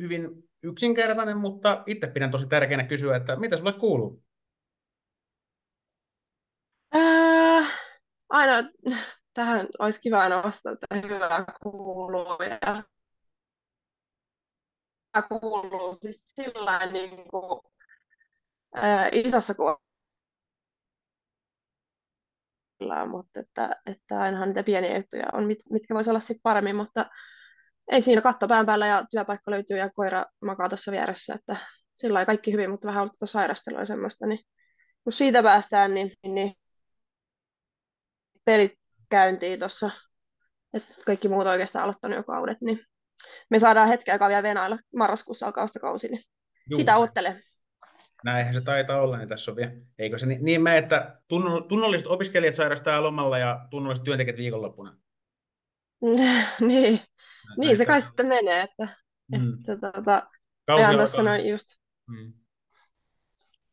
[0.00, 0.28] hyvin
[0.62, 4.22] yksinkertainen, mutta itse pidän tosi tärkeänä kysyä, että mitä sulle kuuluu?
[6.94, 7.72] Äh,
[8.28, 8.70] aina
[9.34, 12.38] tähän olisi kiva vastata, että hyvää kuuluu
[15.14, 17.60] ja kuuluu siis sillä niin kuin,
[18.74, 19.91] ää, isossa kuvassa,
[23.06, 27.06] mutta että, että ainahan niitä pieniä juttuja on, mit, mitkä voisi olla sitten paremmin, mutta
[27.90, 31.56] ei siinä katto pään päällä ja työpaikka löytyy ja koira makaa tuossa vieressä, että
[31.92, 34.38] sillä kaikki hyvin, mutta vähän ollut tuota sairastelua ja semmoista, niin
[35.04, 36.54] kun siitä päästään, niin, niin
[38.44, 38.72] pelit
[39.10, 39.90] käyntiin tuossa,
[40.74, 42.80] että kaikki muut oikeastaan aloittanut jo kaudet, niin
[43.50, 44.78] me saadaan hetken aikaa vielä venailla.
[44.96, 46.22] Marraskuussa alkaa kausi, niin
[46.70, 46.78] Juu.
[46.78, 47.42] sitä ottele.
[48.24, 49.72] Näinhän se taitaa olla, niin tässä on vielä.
[49.98, 51.20] Eikö se niin, niin me, että
[51.68, 54.96] tunnolliset opiskelijat sairastaa lomalla ja tunnolliset työntekijät viikonloppuna?
[56.60, 57.00] niin,
[57.56, 58.88] niin se kai sitten menee, että,
[59.32, 59.54] mm.
[59.54, 60.22] että tuota,
[60.66, 60.96] Kausi alkaa.
[60.96, 61.66] Tuossa noin just.
[62.06, 62.32] Mm.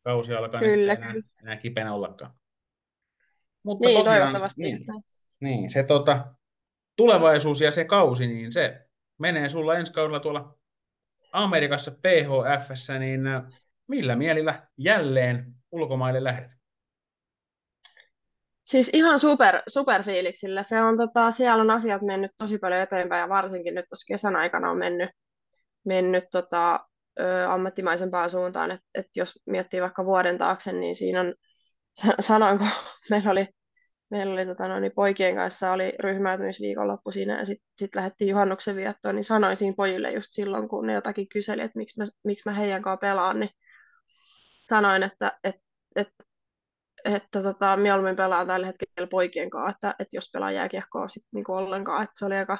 [0.04, 2.32] Kausi alkaa, niin kyllä, niin enää, enää kipeänä ollakaan.
[3.62, 4.62] Mutta niin, tosiaan, toivottavasti.
[4.62, 4.86] Niin,
[5.40, 6.34] niin se tota,
[6.96, 8.86] tulevaisuus ja se kausi, niin se
[9.18, 10.58] menee sulla ensi kaudella tuolla
[11.32, 13.20] Amerikassa PHFssä, niin
[13.90, 16.50] millä mielillä jälleen ulkomaille lähdet?
[18.64, 20.62] Siis ihan super, super fiiliksillä.
[20.62, 24.36] Se on, tota, siellä on asiat mennyt tosi paljon eteenpäin ja varsinkin nyt tuossa kesän
[24.36, 25.10] aikana on mennyt,
[25.84, 26.80] mennyt tota,
[27.20, 28.70] ö, ammattimaisempaan suuntaan.
[28.70, 31.34] Et, et jos miettii vaikka vuoden taakse, niin siinä on,
[32.20, 32.64] sanoinko,
[33.10, 33.48] meillä oli
[34.10, 38.76] meillä oli tota, no, niin poikien kanssa oli ryhmäytymisviikonloppu siinä ja sitten sit lähdettiin juhannuksen
[38.76, 42.48] viettoon, niin sanoin siinä pojille just silloin, kun ne jotakin kyseli, että miksi mä, miksi
[42.48, 43.50] mä heidän kanssa pelaan, niin
[44.70, 45.56] sanoin, että et,
[45.96, 46.08] et,
[47.04, 51.50] että tota, mieluummin pelaan tällä hetkellä poikien kanssa, että, että jos pelaa jääkiekkoa sitten niin
[51.50, 52.58] ollenkaan, että se oli aika,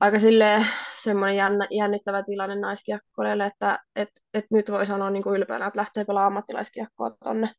[0.00, 0.66] aika silleen
[1.02, 5.80] semmoinen jännä, jännittävä tilanne naiskiekkoille, että et, et nyt voi sanoa niin kuin ylpeänä, että
[5.80, 7.50] lähtee pelaamaan ammattilaiskiekkoa tonne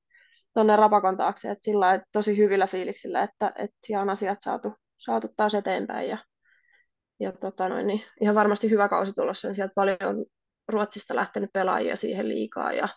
[0.57, 4.73] tuonne Rapakon taakse, että sillä että tosi hyvillä fiiliksillä, että, että siellä on asiat saatu,
[4.97, 6.17] saatu taas eteenpäin ja,
[7.19, 10.25] ja tota noin, niin ihan varmasti hyvä kausi tulossa, niin sieltä paljon on
[10.67, 12.89] Ruotsista lähtenyt pelaajia siihen liikaa ja,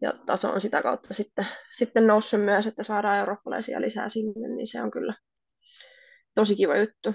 [0.00, 4.66] ja taso on sitä kautta sitten, sitten noussut myös, että saadaan eurooppalaisia lisää sinne, niin
[4.66, 5.14] se on kyllä
[6.34, 7.14] tosi kiva juttu.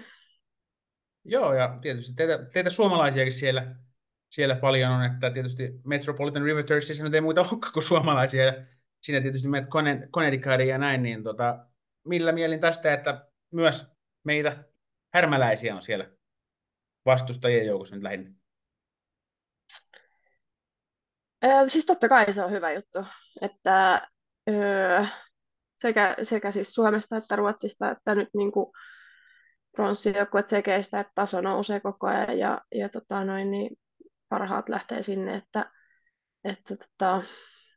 [1.26, 3.76] Joo, ja tietysti teitä, teitä suomalaisiakin siellä,
[4.30, 8.54] siellä paljon on, että tietysti Metropolitan River Thursdays ei muita olekaan kuin suomalaisia, ja
[9.02, 9.70] siinä tietysti meidät
[10.10, 11.66] Connecticutiin ja näin, niin tota,
[12.06, 13.88] millä mielin tästä, että myös
[14.24, 14.64] meitä
[15.14, 16.10] härmäläisiä on siellä
[17.06, 18.32] vastustajien joukossa nyt lähinnä?
[21.44, 23.00] Öö, siis totta kai se on hyvä juttu,
[23.42, 24.08] että
[24.50, 25.04] öö,
[25.76, 28.72] sekä, sekä siis Suomesta että Ruotsista, että nyt niin kuin
[29.72, 33.78] pronssijoukkueet sekeistä, että taso nousee koko ajan ja, ja tota noin, niin
[34.30, 35.72] parhaat lähtee sinne, että,
[36.44, 37.24] että tota,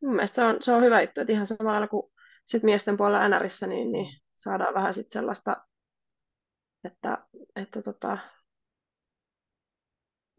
[0.02, 2.12] mun mielestä se on, se on hyvä juttu, että ihan samalla kuin
[2.46, 5.56] sit miesten puolella NRissä, niin, niin saadaan vähän sit sellaista,
[6.84, 7.18] että,
[7.56, 8.18] että tota,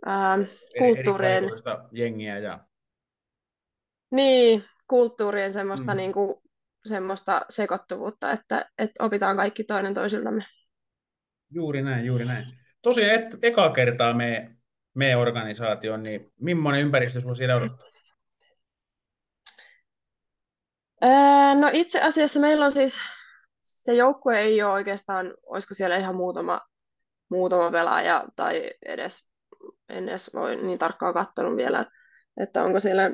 [0.05, 0.37] ää,
[0.77, 1.43] kulttuurien...
[1.91, 2.66] jengiä ja...
[4.11, 5.97] Niin, kulttuurien semmoista, mm.
[5.97, 6.35] niin kuin,
[6.85, 10.43] semmoista sekoittuvuutta, että, että opitaan kaikki toinen toisiltamme.
[11.51, 12.45] Juuri näin, juuri näin.
[12.81, 14.55] Tosiaan et, eka kertaa me,
[14.93, 17.69] me organisaatioon, niin millainen ympäristö sinulla siellä on?
[21.59, 22.97] no itse asiassa meillä on siis,
[23.61, 26.61] se joukkue ei ole oikeastaan, olisiko siellä ihan muutama,
[27.29, 29.31] muutama pelaaja tai edes,
[29.89, 31.85] en edes voi niin tarkkaan katsonut vielä,
[32.41, 33.11] että onko siellä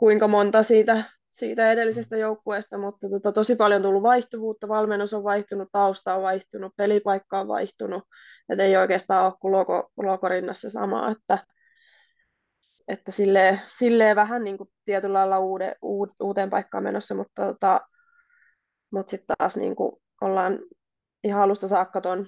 [0.00, 5.68] kuinka monta siitä siitä edellisestä joukkueesta, mutta tota, tosi paljon tullut vaihtuvuutta, valmennus on vaihtunut,
[5.72, 8.02] tausta on vaihtunut, pelipaikka on vaihtunut,
[8.48, 11.38] että ei oikeastaan ole kuin logo, logo rinnassa sama, että,
[12.88, 15.76] että silleen, silleen vähän niin kuin tietyllä lailla uude,
[16.20, 17.80] uuteen paikkaan menossa, mutta, tota,
[18.92, 20.58] mutta sitten taas niin kuin ollaan
[21.24, 22.26] ihan alusta saakka tuon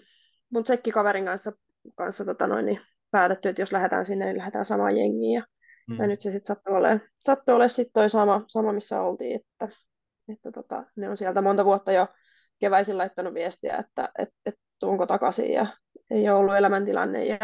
[0.50, 1.52] mun tsekkikaverin kanssa,
[1.96, 2.80] kanssa tota noin, niin
[3.10, 5.44] päätetty, että jos lähdetään sinne, niin lähdetään samaan jengiin ja
[5.88, 5.96] Mm.
[5.98, 9.76] Ja nyt se sitten sattuu olemaan, sattuu olemaan sit toi sama, sama, missä oltiin, että,
[10.28, 12.06] että tota, ne on sieltä monta vuotta jo
[12.58, 15.66] keväisin laittanut viestiä, että et, et, tuunko takaisin ja
[16.10, 17.38] ei ole ollut elämäntilanne ja,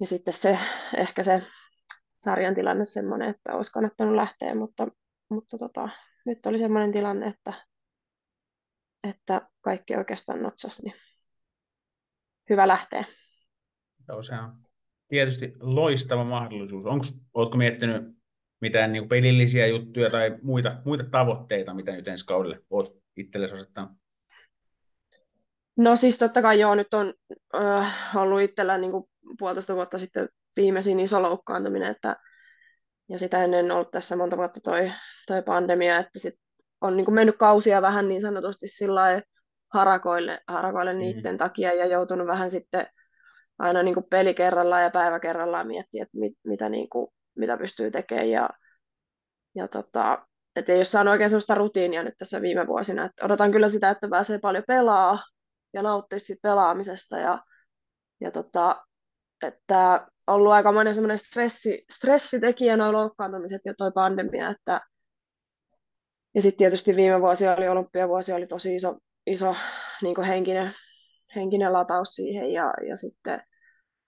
[0.00, 0.58] ja sitten se,
[0.96, 1.42] ehkä se
[2.16, 4.88] sarjan tilanne semmoinen, että olisi kannattanut lähteä, mutta,
[5.28, 5.88] mutta tota,
[6.26, 7.52] nyt oli semmoinen tilanne, että,
[9.04, 10.94] että kaikki oikeastaan notsas, niin
[12.50, 13.04] hyvä lähteä.
[14.08, 14.65] Joo, se on
[15.08, 16.86] tietysti loistava mahdollisuus.
[16.86, 18.16] Onko, oletko miettinyt
[18.60, 23.90] mitään niin pelillisiä juttuja tai muita, muita tavoitteita, mitä nyt ensi kaudelle olet itsellesi asettanut?
[25.76, 27.14] No siis totta kai joo, nyt on
[27.54, 29.04] äh, ollut itsellä niin kuin
[29.38, 32.16] puolitoista vuotta sitten viimeisin iso loukkaantuminen, että,
[33.08, 34.92] ja sitä ennen ollut tässä monta vuotta toi,
[35.26, 36.34] toi pandemia, että sit
[36.80, 39.22] on niin kuin mennyt kausia vähän niin sanotusti sillä
[39.72, 40.98] harakoille, harakoille mm.
[40.98, 42.86] niiden takia ja joutunut vähän sitten
[43.58, 47.56] aina niin kuin peli kerrallaan ja päivä kerrallaan miettiä, että mit, mitä, niin kuin, mitä
[47.56, 48.30] pystyy tekemään.
[48.30, 48.50] Ja,
[49.54, 53.04] ja tota, että ei ole saanut oikein sellaista rutiinia nyt tässä viime vuosina.
[53.04, 55.18] Että odotan kyllä sitä, että pääsee paljon pelaa
[55.72, 57.18] ja nauttia siitä pelaamisesta.
[57.18, 57.38] Ja,
[58.20, 58.86] ja tota,
[59.42, 64.80] että ollut aika monen semmoinen stressi, stressitekijä noin loukkaantumiset ja toi pandemia, että
[66.34, 69.56] ja sitten tietysti viime vuosi oli olympiavuosi, oli tosi iso, iso
[70.02, 70.72] niin henkinen
[71.36, 73.42] henkinen lataus siihen ja, ja sitten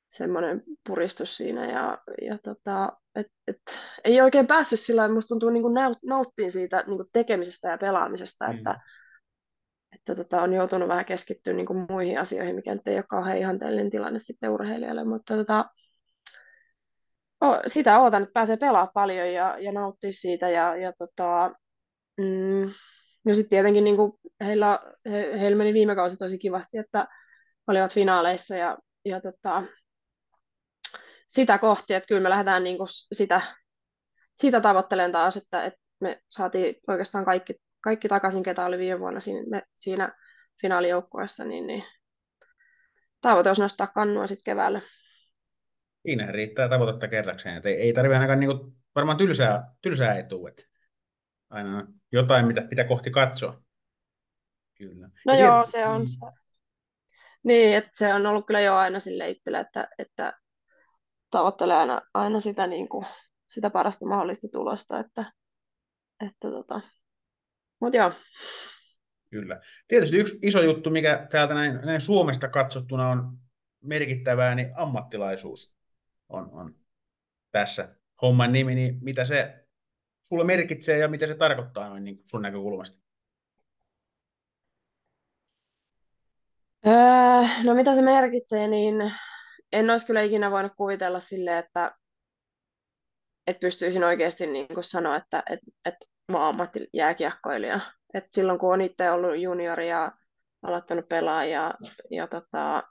[0.08, 3.62] semmoinen puristus siinä ja, ja tota, et, et,
[4.04, 5.64] ei oikein päässyt sillä tavalla, musta tuntuu niin
[6.06, 8.56] nauttiin siitä niin tekemisestä ja pelaamisesta, mm.
[8.56, 8.80] että,
[9.94, 13.38] että tota, on joutunut vähän keskittyä niin kuin muihin asioihin, mikä nyt ei ole kauhean
[13.38, 15.64] ihanteellinen tilanne sitten urheilijalle, mutta tota,
[17.44, 21.50] o, sitä ootan, että pääsee pelaamaan paljon ja, ja nauttia siitä ja, ja tota,
[22.16, 22.70] mm,
[23.26, 24.78] ja sitten tietenkin niin kuin heillä,
[25.10, 27.08] he, heillä meni viime kausi tosi kivasti, että
[27.66, 29.62] olivat finaaleissa ja, ja tota,
[31.28, 33.40] sitä kohti, että kyllä me lähdetään niin kuin sitä,
[34.34, 39.20] sitä tavoittelemaan taas, että, että me saatiin oikeastaan kaikki, kaikki takaisin, ketä oli viime vuonna
[39.20, 40.12] siinä, me, siinä
[40.60, 41.84] finaalijoukkueessa, niin, niin
[43.20, 44.80] tavoite olisi nostaa kannua sitten keväällä.
[46.02, 50.48] Siinä riittää tavoitetta kerrakseen, että ei, ei tarvitse ainakaan niin kuin, varmaan tylsää, tylsää etua,
[50.48, 50.62] että
[51.50, 53.62] aina jotain, mitä, mitä kohti katsoa.
[54.78, 55.10] Kyllä.
[55.26, 56.02] No ja joo, se on.
[56.02, 56.08] Mm.
[57.42, 60.32] Niin, että se on ollut kyllä jo aina sille itselle, että, että
[61.30, 63.06] tavoittelee aina, aina sitä, niin kuin,
[63.48, 65.32] sitä parasta mahdollista tulosta, että,
[66.26, 66.80] että tota.
[67.80, 68.12] Mut joo.
[69.30, 69.60] Kyllä.
[69.88, 73.38] Tietysti yksi iso juttu, mikä täältä näin, näin Suomesta katsottuna on
[73.82, 75.74] merkittävää, niin ammattilaisuus
[76.28, 76.74] on, on
[77.52, 79.67] tässä homman nimi, niin mitä se
[80.28, 82.98] sulle merkitsee ja mitä se tarkoittaa noin niin sun näkökulmasta?
[86.86, 86.92] Öö,
[87.64, 89.12] no mitä se merkitsee, niin
[89.72, 91.92] en olisi kyllä ikinä voinut kuvitella sille, että,
[93.46, 97.80] että pystyisin oikeasti niin kuin sanoa, että, että, että mä ammattijääkiekkoilija.
[98.14, 100.12] Et silloin kun on itse ollut juniori ja
[100.62, 101.74] aloittanut pelaa ja,
[102.10, 102.82] ja tota,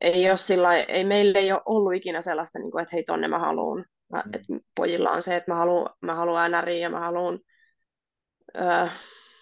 [0.00, 3.28] ei, ole sillä, ei meille ei ole ollut ikinä sellaista, niin kuin, että hei tonne
[3.28, 3.84] mä haluan.
[4.12, 4.34] Mä, mm.
[4.34, 4.46] että
[4.76, 7.38] pojilla on se, että mä haluan, mä haluan NRI ja mä haluan
[8.56, 8.86] öö,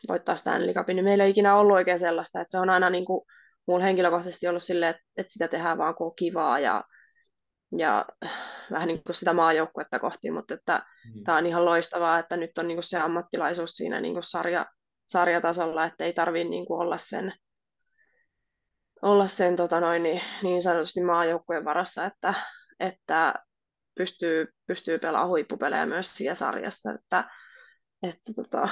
[0.09, 3.05] voittaa Stanley Cupin, niin meillä ei ikinä ollut oikein sellaista, että se on aina niin
[3.05, 3.27] kuin
[3.67, 6.85] mulla henkilökohtaisesti ollut silleen, että, että sitä tehdään vaan kun on kivaa ja,
[7.79, 8.07] ja
[8.71, 10.83] vähän niin kuin sitä maajoukkuetta kohti, mutta että
[11.14, 11.25] mm.
[11.25, 14.67] tämä on ihan loistavaa, että nyt on niin kuin se ammattilaisuus siinä niin kuin sarja,
[15.07, 17.33] sarjatasolla, että ei tarvitse niin kuin olla sen,
[19.03, 22.35] olla sen tota noin, niin, niin sanotusti maajoukkueen varassa, että,
[22.81, 23.35] että
[23.99, 27.30] pystyy, pystyy pelaamaan huippupelejä myös siinä sarjassa, että,
[28.03, 28.68] että tota,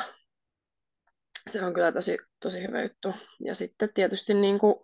[1.50, 3.14] se on kyllä tosi, tosi hyvä juttu.
[3.40, 4.74] Ja sitten tietysti niin kuin,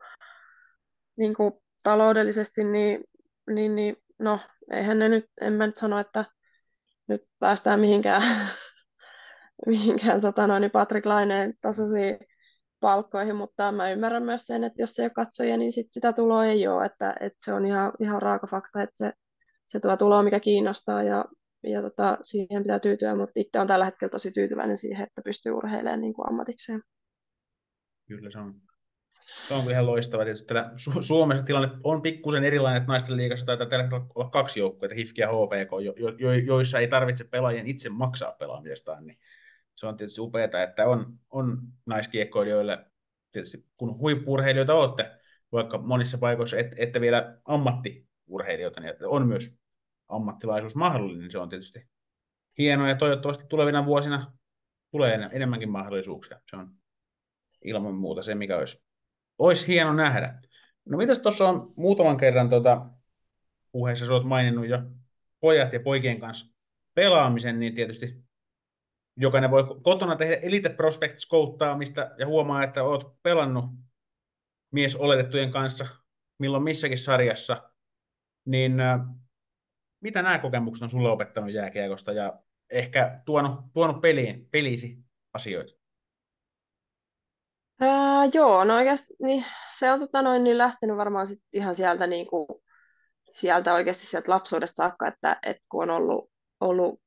[1.17, 3.05] niin kuin taloudellisesti, niin,
[3.51, 6.25] niin, niin, no eihän ne nyt, en mä nyt sano, että
[7.09, 8.23] nyt päästään mihinkään,
[9.67, 12.19] mihinkään tota noin, niin Patrick Laineen tasaisiin
[12.81, 16.13] palkkoihin, mutta mä ymmärrän myös sen, että jos se ei ole katsoja, niin sit sitä
[16.13, 19.13] tuloa ei ole, että, että se on ihan, ihan raaka fakta, että se,
[19.71, 21.25] se tuo tuloa, mikä kiinnostaa ja,
[21.63, 25.53] ja tota, siihen pitää tyytyä, mutta itse on tällä hetkellä tosi tyytyväinen siihen, että pystyy
[25.53, 26.83] urheilemaan niin kuin ammatikseen.
[28.09, 28.55] Kyllä se on.
[29.49, 30.25] Se on ihan loistava.
[30.25, 34.31] Tietysti täällä Su- Suomessa tilanne on pikkusen erilainen, että naisten liigassa taitaa tällä hetkellä olla
[34.31, 39.19] kaksi joukkuetta, HIFK ja HPK, jo, jo, joissa ei tarvitse pelaajien itse maksaa pelaamisestaan, niin
[39.75, 42.87] se on tietysti upeaa, että on, on naiskiekkoilijoille,
[43.33, 45.11] tietysti kun huippurheilijoita olette,
[45.53, 49.60] vaikka monissa paikoissa et, ette vielä ammattiurheilijoita, niin on myös
[50.11, 51.89] ammattilaisuus mahdollinen, niin se on tietysti
[52.59, 54.33] hienoa ja toivottavasti tulevina vuosina
[54.91, 56.41] tulee enemmänkin mahdollisuuksia.
[56.51, 56.75] Se on
[57.65, 58.85] ilman muuta se, mikä olisi,
[59.39, 60.43] olisi hieno nähdä.
[60.85, 62.87] No mitäs tuossa on muutaman kerran tuota,
[63.73, 64.79] puheessa, sä olet maininnut jo
[65.41, 66.55] pojat ja poikien kanssa
[66.95, 68.25] pelaamisen, niin tietysti
[69.17, 73.65] jokainen voi kotona tehdä Elite Prospects kouttaamista ja huomaa, että olet pelannut
[74.71, 75.87] mies oletettujen kanssa
[76.39, 77.71] milloin missäkin sarjassa,
[78.45, 78.73] niin
[80.01, 82.39] mitä nämä kokemukset on sulle opettanut jääkiekosta ja
[82.71, 84.99] ehkä tuonut, tuonut peliin, pelisi
[85.35, 85.73] asioita?
[87.81, 89.45] Ää, joo, no oikeasti niin,
[89.79, 92.47] se on tota noin, niin lähtenyt varmaan sit ihan sieltä, niin kuin,
[93.31, 96.31] sieltä oikeasti sieltä lapsuudesta saakka, että, että kun on ollut,
[96.61, 97.01] ollut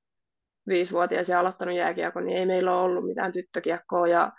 [0.68, 4.32] viisivuotias ja aloittanut jääkiekon, niin ei meillä ole ollut mitään tyttökiekkoa ja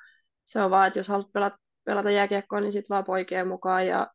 [0.45, 4.11] se on vaan, että jos haluat pelata, pelata jääkiekkoa, niin sitten vaan poikien mukaan ja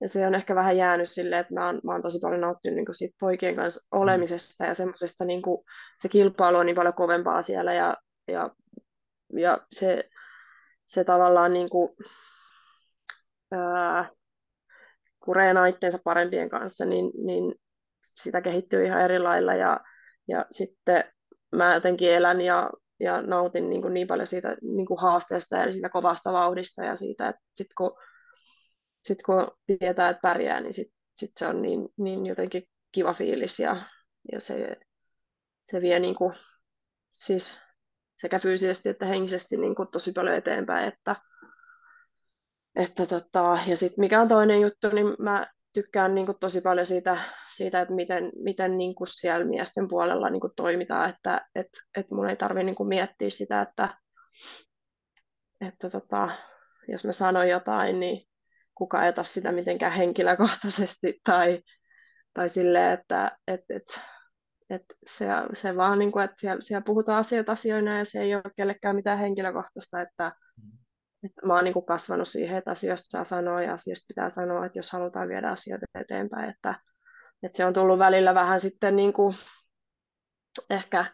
[0.00, 2.76] ja se on ehkä vähän jäänyt silleen, että mä oon, mä oon tosi paljon nauttinut
[2.76, 5.42] niin siitä poikien kanssa olemisesta ja semmoisesta, niin
[5.98, 7.96] se kilpailu on niin paljon kovempaa siellä ja,
[8.28, 8.50] ja,
[9.32, 10.04] ja se,
[10.86, 11.90] se tavallaan niin kuin,
[13.52, 14.10] ää,
[15.24, 17.54] kun reenaa itteensä parempien kanssa, niin, niin
[18.02, 19.80] sitä kehittyy ihan eri lailla ja,
[20.28, 21.04] ja sitten
[21.56, 22.70] mä jotenkin elän ja,
[23.00, 26.96] ja nautin niin, kuin niin paljon siitä niin kuin haasteesta ja siitä kovasta vauhdista ja
[26.96, 27.96] siitä, että sitten kun
[29.00, 33.58] sitten kun tietää, että pärjää, niin sit, sit se on niin, niin jotenkin kiva fiilis
[33.58, 33.82] ja,
[34.32, 34.76] ja se,
[35.60, 36.34] se vie niin kuin,
[37.12, 37.60] siis
[38.16, 40.88] sekä fyysisesti että henkisesti niin kuin tosi paljon eteenpäin.
[40.88, 41.16] Että,
[42.76, 46.86] että tota, ja sitten mikä on toinen juttu, niin mä tykkään niin kuin tosi paljon
[46.86, 47.18] siitä,
[47.56, 52.10] siitä että miten, miten niin kuin siellä miesten puolella niin kuin toimitaan, että et, et
[52.10, 53.98] mun ei tarvitse niin miettiä sitä, että,
[55.60, 56.28] että tota,
[56.88, 58.29] jos mä sanon jotain, niin
[58.80, 61.62] kukaan ei ota sitä mitenkään henkilökohtaisesti tai,
[62.34, 64.00] tai silleen, että et, et,
[64.70, 68.34] et se, se vaan, niin kuin, että siellä, siellä puhutaan asioita asioina ja se ei
[68.34, 70.32] ole kellekään mitään henkilökohtaista, että,
[71.24, 74.66] että mä oon niin kuin kasvanut siihen, että asioista saa sanoa ja asioista pitää sanoa,
[74.66, 76.74] että jos halutaan viedä asioita eteenpäin, että,
[77.42, 79.36] että se on tullut välillä vähän sitten niin kuin
[80.70, 81.04] ehkä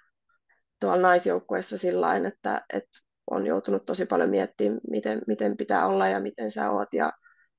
[0.80, 2.98] tuolla naisjoukkueessa sillä että, että
[3.30, 7.12] on joutunut tosi paljon miettimään, miten, miten pitää olla ja miten sä oot ja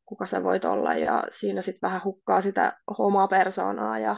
[0.08, 4.16] kuka sä voit olla ja siinä sitten vähän hukkaa sitä omaa persoonaa ja,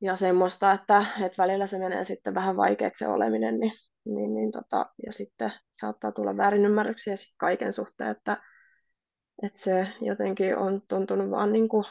[0.00, 3.72] ja semmoista, että, että välillä se menee sitten vähän vaikeaksi se oleminen, niin,
[4.04, 8.42] niin, niin tota, ja sitten saattaa tulla väärinymmärryksiä sit kaiken suhteen, että,
[9.42, 11.84] että se jotenkin on tuntunut vaan niin kuin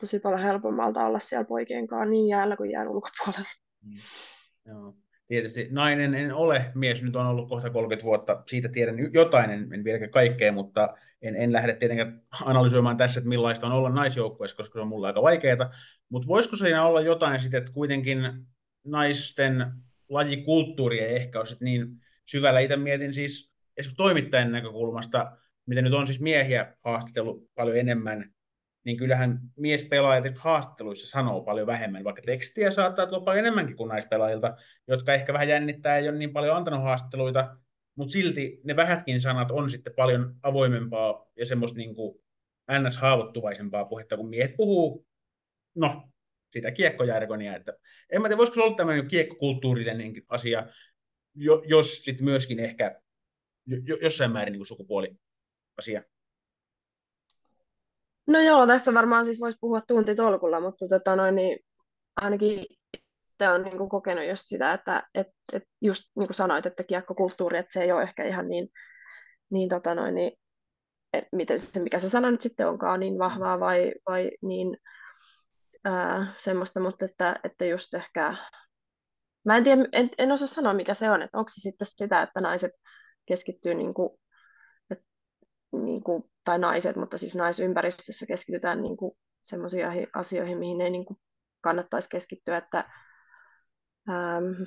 [0.00, 3.48] tosi paljon helpommalta olla siellä poikien kanssa niin jäällä kuin jään ulkopuolella.
[3.84, 3.92] Mm.
[4.66, 4.94] Joo
[5.28, 9.72] tietysti nainen en ole, mies nyt on ollut kohta 30 vuotta, siitä tiedän jotain, en,
[9.72, 14.56] en vieläkään kaikkea, mutta en, en lähde tietenkään analysoimaan tässä, että millaista on olla naisjoukkueessa,
[14.56, 15.70] koska se on mulle aika vaikeaa,
[16.08, 18.18] mutta voisiko siinä olla jotain sitten, että kuitenkin
[18.84, 19.72] naisten
[20.08, 21.86] lajikulttuuri ei ehkä ole niin
[22.26, 22.60] syvällä.
[22.60, 28.32] Itse mietin siis esimerkiksi toimittajan näkökulmasta, miten nyt on siis miehiä haastatellut paljon enemmän,
[28.84, 34.56] niin kyllähän miespelaajat haastatteluissa sanoo paljon vähemmän, vaikka tekstiä saattaa tulla paljon enemmänkin kuin naispelaajilta,
[34.88, 37.56] jotka ehkä vähän jännittää ja ei ole niin paljon antanut haastatteluita,
[37.98, 41.94] mutta silti ne vähätkin sanat on sitten paljon avoimempaa ja semmoista niin
[42.72, 45.06] ns-haavoittuvaisempaa puhetta, kun miehet puhuu,
[45.74, 46.08] no,
[46.52, 47.72] sitä kiekkojärgonia, että
[48.10, 50.66] en mä tiedä, voisiko se olla tämmöinen kiekkokulttuurinen asia,
[51.66, 53.00] jos sitten myöskin ehkä
[54.00, 55.16] jossain määrin niin sukupuoli
[55.78, 56.02] asia.
[58.26, 61.58] No joo, tästä varmaan siis voisi puhua tuntitolkulla, mutta tota noin, niin
[62.16, 62.66] ainakin
[63.38, 66.84] itse olen niin kuin kokenut just sitä, että et, et just niin kuin sanoit, että
[66.84, 68.68] kiekkokulttuuri, että se ei ole ehkä ihan niin,
[69.50, 70.32] niin, tota noin, niin
[71.12, 74.76] et miten se, mikä se sana nyt sitten onkaan, niin vahvaa vai, vai niin
[75.84, 78.34] ää, semmoista, mutta että, että just ehkä,
[79.44, 82.22] mä en tiedä, en, en osaa sanoa mikä se on, että onko se sitten sitä,
[82.22, 82.72] että naiset
[83.26, 84.10] keskittyy niin kuin,
[84.90, 84.98] et,
[85.72, 89.12] niin kuin, tai naiset, mutta siis naisympäristössä keskitytään niin kuin
[89.42, 91.18] semmoisiin asioihin, mihin ei niin kuin
[91.60, 92.84] kannattaisi keskittyä, että
[94.08, 94.62] ähm,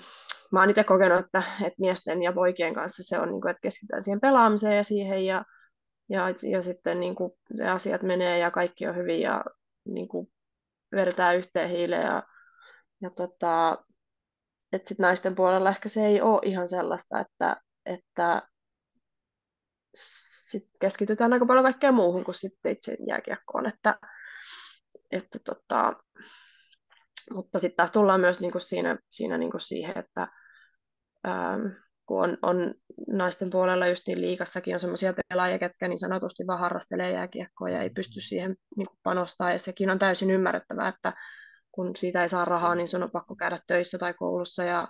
[0.51, 3.61] mä oon itse kokenut, että, että miesten ja poikien kanssa se on, niin kuin, että
[3.61, 5.45] keskitytään siihen pelaamiseen ja siihen ja,
[6.09, 9.43] ja, ja sitten niin kuin, se asiat menee ja kaikki on hyvin ja
[9.85, 10.27] niin kuin,
[10.95, 12.23] vedetään yhteen hiileen ja,
[13.01, 13.77] ja tota,
[14.73, 18.41] että sit naisten puolella ehkä se ei ole ihan sellaista, että, että
[19.95, 23.99] sit keskitytään aika paljon kaikkeen muuhun kuin sitten itse jääkiekkoon, että,
[25.11, 25.93] että tota,
[27.33, 30.27] mutta sitten taas tullaan myös niinku siinä, siinä niinku siihen, että
[31.27, 31.67] ähm,
[32.05, 32.73] kun on, on
[33.07, 37.81] naisten puolella just niin liikassakin on sellaisia pelaajia, ketkä niin sanotusti vaan harrastelee jääkiekkoa ja
[37.81, 39.51] ei pysty siihen niin panostaa.
[39.51, 41.13] Ja sekin on täysin ymmärrettävää, että
[41.71, 44.87] kun siitä ei saa rahaa, niin sun on pakko käydä töissä tai koulussa ja,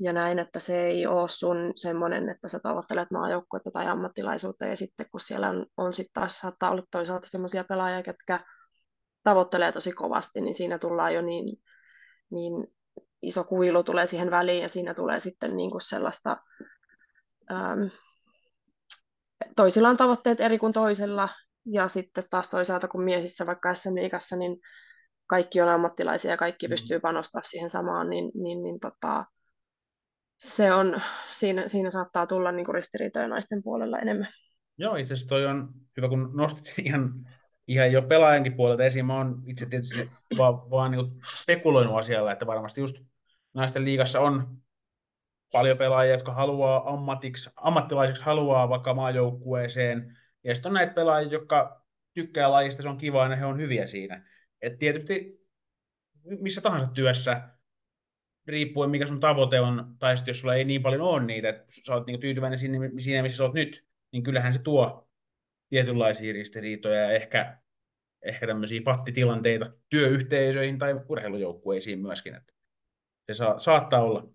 [0.00, 4.66] ja näin, että se ei ole sun semmoinen, että sä tavoittelet maajoukkuetta tai ammattilaisuutta.
[4.66, 8.40] Ja sitten kun siellä on, on sitten taas saattaa olla toisaalta sellaisia pelaajia, ketkä
[9.26, 11.62] tavoittelee tosi kovasti, niin siinä tullaan jo niin,
[12.30, 12.52] niin
[13.22, 16.36] iso kuilu tulee siihen väliin ja siinä tulee sitten niin kuin sellaista,
[17.52, 17.90] äm,
[19.56, 21.28] toisilla on tavoitteet eri kuin toisella
[21.64, 24.56] ja sitten taas toisaalta kun miehissä vaikka SM Liigassa, niin
[25.26, 26.70] kaikki on ammattilaisia ja kaikki mm.
[26.70, 29.24] pystyy panostamaan siihen samaan, niin, niin, niin tota,
[30.38, 34.28] se on, siinä, siinä saattaa tulla niin kuin ristiriitoja naisten puolella enemmän.
[34.78, 37.12] Joo, itse asiassa toi on hyvä, kun nostit ihan
[37.66, 39.06] ihan jo pelaajankin puolelta esiin.
[39.06, 42.96] Mä oon itse tietysti vaan, vaan niin spekuloinut asialla, että varmasti just
[43.54, 44.58] naisten liigassa on
[45.52, 50.16] paljon pelaajia, jotka haluaa ammatiksi, ammattilaiseksi, haluaa vaikka maajoukkueeseen.
[50.44, 53.86] Ja sitten on näitä pelaajia, jotka tykkää lajista, se on kiva ja he on hyviä
[53.86, 54.28] siinä.
[54.62, 55.46] Et tietysti
[56.40, 57.48] missä tahansa työssä,
[58.46, 61.64] riippuen mikä sun tavoite on, tai sitten jos sulla ei niin paljon ole niitä, että
[61.68, 65.05] sä oot niin tyytyväinen siinä, siinä, missä sä oot nyt, niin kyllähän se tuo
[65.68, 67.58] tietynlaisia ristiriitoja ja ehkä,
[68.22, 72.34] ehkä tämmöisiä pattitilanteita työyhteisöihin tai urheilujoukkueisiin myöskin.
[72.34, 72.52] Että
[73.26, 74.28] se saa, saattaa olla.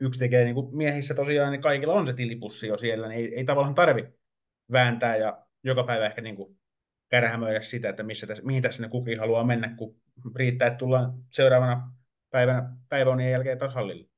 [0.00, 3.34] Yksi tekee niin kuin miehissä tosiaan, niin kaikilla on se tilipussi jo siellä, niin ei,
[3.34, 4.08] ei tavallaan tarvi
[4.72, 6.58] vääntää ja joka päivä ehkä niin kuin
[7.08, 10.00] kärhämöidä sitä, että missä tässä, mihin tässä ne kukin haluaa mennä, kun
[10.36, 11.92] riittää, että tullaan seuraavana
[12.30, 14.08] päivänä, päivän jälkeen taas hallille.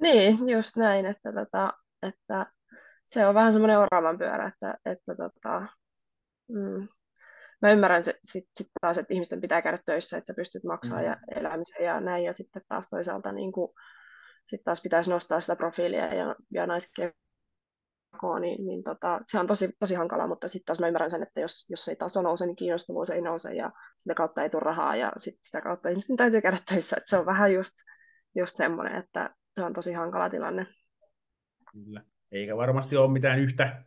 [0.00, 1.72] Niin, just näin, että, tota,
[2.02, 2.46] että
[3.04, 5.66] se on vähän semmoinen oravan pyörä, että, että tota,
[6.48, 6.88] mm,
[7.62, 11.04] mä ymmärrän sitten sit, sit taas, että ihmisten pitää käydä töissä, että sä pystyt maksamaan
[11.04, 11.08] mm.
[11.08, 13.72] ja elämisen ja näin, ja sitten taas toisaalta niin kuin,
[14.46, 19.72] sit taas pitäisi nostaa sitä profiilia ja, ja naiskekoa, niin, niin tota, se on tosi,
[19.78, 22.56] tosi hankalaa, mutta sitten taas mä ymmärrän sen, että jos, jos ei taso nouse, niin
[22.56, 26.40] kiinnostavuus ei nouse ja sitä kautta ei tule rahaa ja sit sitä kautta ihmisten täytyy
[26.40, 27.74] käydä töissä, että se on vähän just,
[28.34, 30.66] just semmoinen, että se on tosi hankala tilanne.
[31.72, 32.02] Kyllä
[32.34, 33.84] eikä varmasti ole mitään yhtä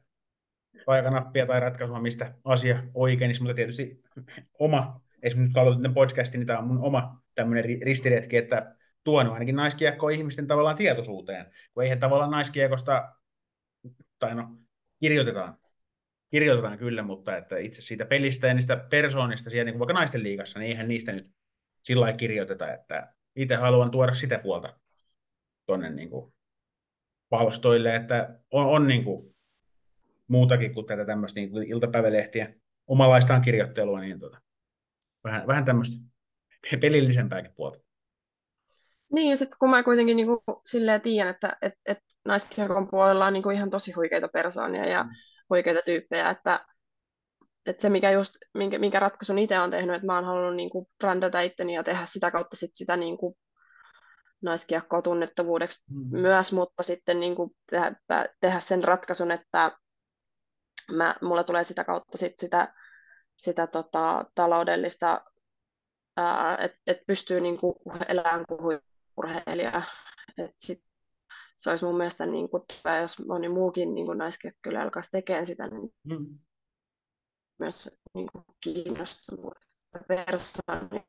[0.86, 4.02] paikanappia tai ratkaisua, mistä asia oikeinisi, mutta tietysti
[4.60, 9.56] oma, esimerkiksi nyt aloitin podcastin, niin tämä on mun oma tämmöinen ristiretki, että tuonut ainakin
[9.56, 13.14] naiskiekkoa ihmisten tavallaan tietoisuuteen, kun eihän tavallaan naiskiekosta,
[14.20, 14.58] tai no,
[15.00, 15.58] kirjoitetaan,
[16.32, 20.24] kirjoitetaan kyllä, mutta että itse siitä pelistä ja niistä persoonista siellä, niin kuin vaikka naisten
[20.24, 21.32] liigassa, niin eihän niistä nyt
[21.84, 24.80] sillä lailla kirjoiteta, että itse haluan tuoda sitä puolta
[25.66, 26.34] tuonne niin kuin
[27.30, 29.36] palstoille, että on, on niin kuin
[30.28, 34.42] muutakin kuin tätä tämmöistä niin kuin iltapäivälehtien omalaistaan kirjoittelua, niin tota,
[35.24, 35.96] vähän, vähän tämmöistä
[36.82, 37.80] pelillisempääkin puolta.
[39.14, 43.26] Niin, ja sitten kun mä kuitenkin niin kuin, silleen tiedän, että et, et naiskiekon puolella
[43.26, 45.10] on niin kuin ihan tosi huikeita persoonia ja mm.
[45.50, 46.66] huikeita tyyppejä, että,
[47.66, 50.70] että se mikä just, minkä, minkä ratkaisun itse on tehnyt, että mä oon halunnut niin
[50.70, 53.36] kuin, brändätä itteni ja tehdä sitä kautta sit sitä niin kuin,
[54.48, 56.20] naiskiekkoa tunnettavuudeksi mm.
[56.22, 57.96] myös, mutta sitten niin kuin tehdä,
[58.40, 59.72] tehdä sen ratkaisun, että
[60.92, 62.74] mä, mulla tulee sitä kautta sit sitä,
[63.36, 65.26] sitä tota, taloudellista,
[66.60, 67.76] että et pystyy niin kuin
[68.08, 68.80] elämään kuin
[69.18, 69.82] urheilija.
[70.38, 70.84] Et sit,
[71.58, 72.64] se olisi mun mielestä, niin kuin,
[73.02, 76.40] jos moni muukin niin naiskiekkoilla alkaisi tekemään sitä, niin mm.
[77.60, 81.04] myös niin kuin kiinnostuvuutta persoonaa.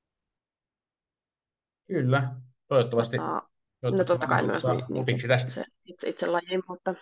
[1.86, 2.36] Kyllä,
[2.68, 3.16] Toivottavasti.
[3.16, 5.50] Tota, no totta kai myös niin, niin, tästä.
[5.50, 6.94] Se, itse, itse lajiin, mutta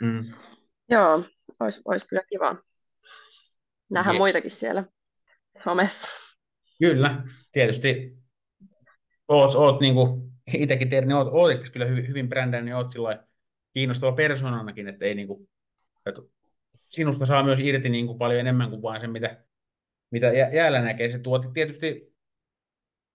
[0.00, 0.32] mm.
[0.88, 1.24] joo,
[1.60, 2.56] olisi, olisi kyllä kiva.
[3.90, 4.20] nähdään yes.
[4.20, 4.84] muitakin siellä
[5.64, 6.08] somessa.
[6.78, 8.16] Kyllä, tietysti
[9.28, 12.92] oot, oot niin kuin itsekin tiedät, niin oot, oot kyllä hyvin, hyvin brändännyt, niin oot
[12.92, 13.24] sillä
[13.74, 15.48] kiinnostava persoonanakin, että ei niin kuin,
[16.06, 16.22] että
[16.88, 19.44] sinusta saa myös irti niin kuin paljon enemmän kuin vain se, mitä,
[20.10, 21.12] mitä jäällä näkee.
[21.12, 22.09] Se tuoti tietysti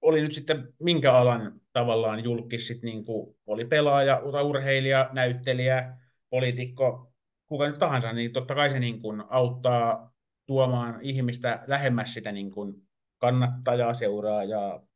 [0.06, 5.98] oli nyt sitten minkä alan tavallaan julkis, sit niin kuin oli pelaaja, urheilija, näyttelijä,
[6.30, 7.14] poliitikko,
[7.48, 10.14] kuka nyt tahansa, niin totta kai se niin kuin auttaa
[10.46, 12.74] tuomaan ihmistä lähemmäs sitä niin kuin
[13.18, 14.88] kannattajaa, seuraajaa,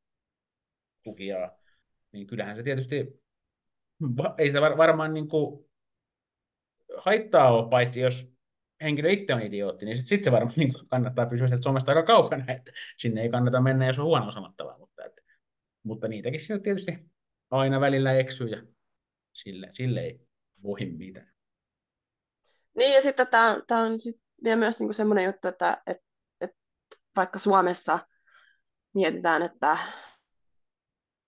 [1.04, 1.52] tukijaa.
[2.12, 3.22] Niin kyllähän se tietysti,
[4.38, 5.66] ei sitä varmaan niin kuin
[6.98, 8.39] haittaa ole, paitsi jos
[8.82, 12.04] henkilö itse on idiootti, niin sitten sit se varmaan niin kannattaa pysyä sieltä somesta aika
[12.04, 15.22] kaukana, että sinne ei kannata mennä, jos on huono sanottavaa, mutta, että,
[15.84, 17.00] mutta niitäkin siinä tietysti
[17.52, 18.64] aina välillä eksyy ja
[19.34, 20.20] sille, sille ei
[20.64, 21.34] voi mitään.
[22.78, 26.04] Niin ja sitten tämä, tämä on sit vielä myös niinku semmoinen juttu, että, että,
[26.42, 26.58] että
[27.16, 28.00] vaikka Suomessa
[28.94, 29.78] mietitään, että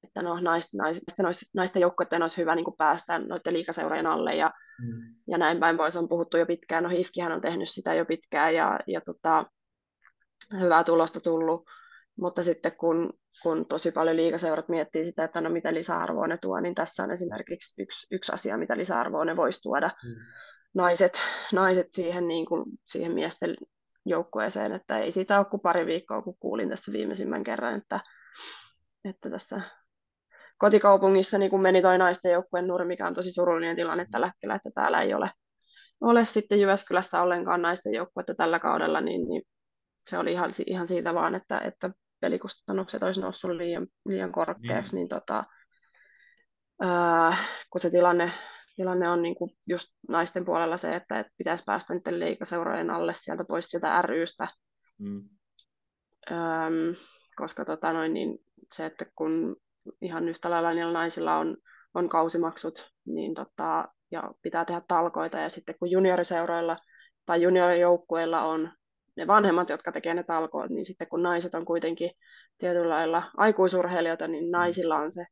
[0.04, 4.52] että no, naisten, naisten, naisten joukkueiden olisi hyvä niin kuin päästä noiden liikaseurojen alle ja,
[4.82, 5.16] mm.
[5.28, 6.84] ja näin päin pois on puhuttu jo pitkään.
[6.84, 9.46] No HIFKihän on tehnyt sitä jo pitkään ja, ja tota,
[10.60, 11.66] hyvää tulosta tullut,
[12.20, 16.60] mutta sitten kun, kun tosi paljon liikaseurat miettii sitä, että no mitä lisäarvoa ne tuo,
[16.60, 20.16] niin tässä on esimerkiksi yksi, yksi asia, mitä lisäarvoa ne voisi tuoda mm.
[20.74, 21.22] naiset,
[21.52, 23.58] naiset siihen, niin kuin, siihen miesten
[24.06, 28.00] joukkueeseen, että ei siitä ole kuin pari viikkoa, kun kuulin tässä viimeisimmän kerran, että,
[29.06, 29.62] että tässä
[30.62, 34.56] kotikaupungissa niin kun meni toi naisten joukkueen nurmi, mikä on tosi surullinen tilanne tällä hetkellä,
[34.56, 35.32] että täällä ei ole,
[36.02, 39.42] ole sitten Jyväskylässä ollenkaan naisten joukkuetta tällä kaudella, niin, niin
[39.98, 45.00] se oli ihan, ihan siitä vaan, että, että pelikustannukset olisi noussut liian, liian korkeaksi, niin,
[45.00, 45.44] niin tota,
[46.82, 47.38] ää,
[47.70, 48.32] kun se tilanne,
[48.76, 53.14] tilanne on niin kuin just naisten puolella se, että, että pitäisi päästä niiden liikaseurojen alle
[53.14, 54.48] sieltä pois sieltä rystä,
[55.00, 55.30] mm.
[56.32, 56.96] Öm,
[57.36, 58.38] koska tota noin, niin
[58.74, 59.56] se, että kun
[60.02, 61.58] ihan yhtä lailla niillä naisilla on,
[61.94, 65.38] on kausimaksut niin tota, ja pitää tehdä talkoita.
[65.38, 66.78] Ja sitten kun junioriseuroilla
[67.26, 68.72] tai juniorijoukkueilla on
[69.18, 72.12] ne vanhemmat, jotka tekevät ne talkoot, niin sitten kun naiset on kuitenkin
[72.58, 74.52] tietyllä lailla aikuisurheilijoita, niin mm.
[74.52, 75.26] naisilla on se,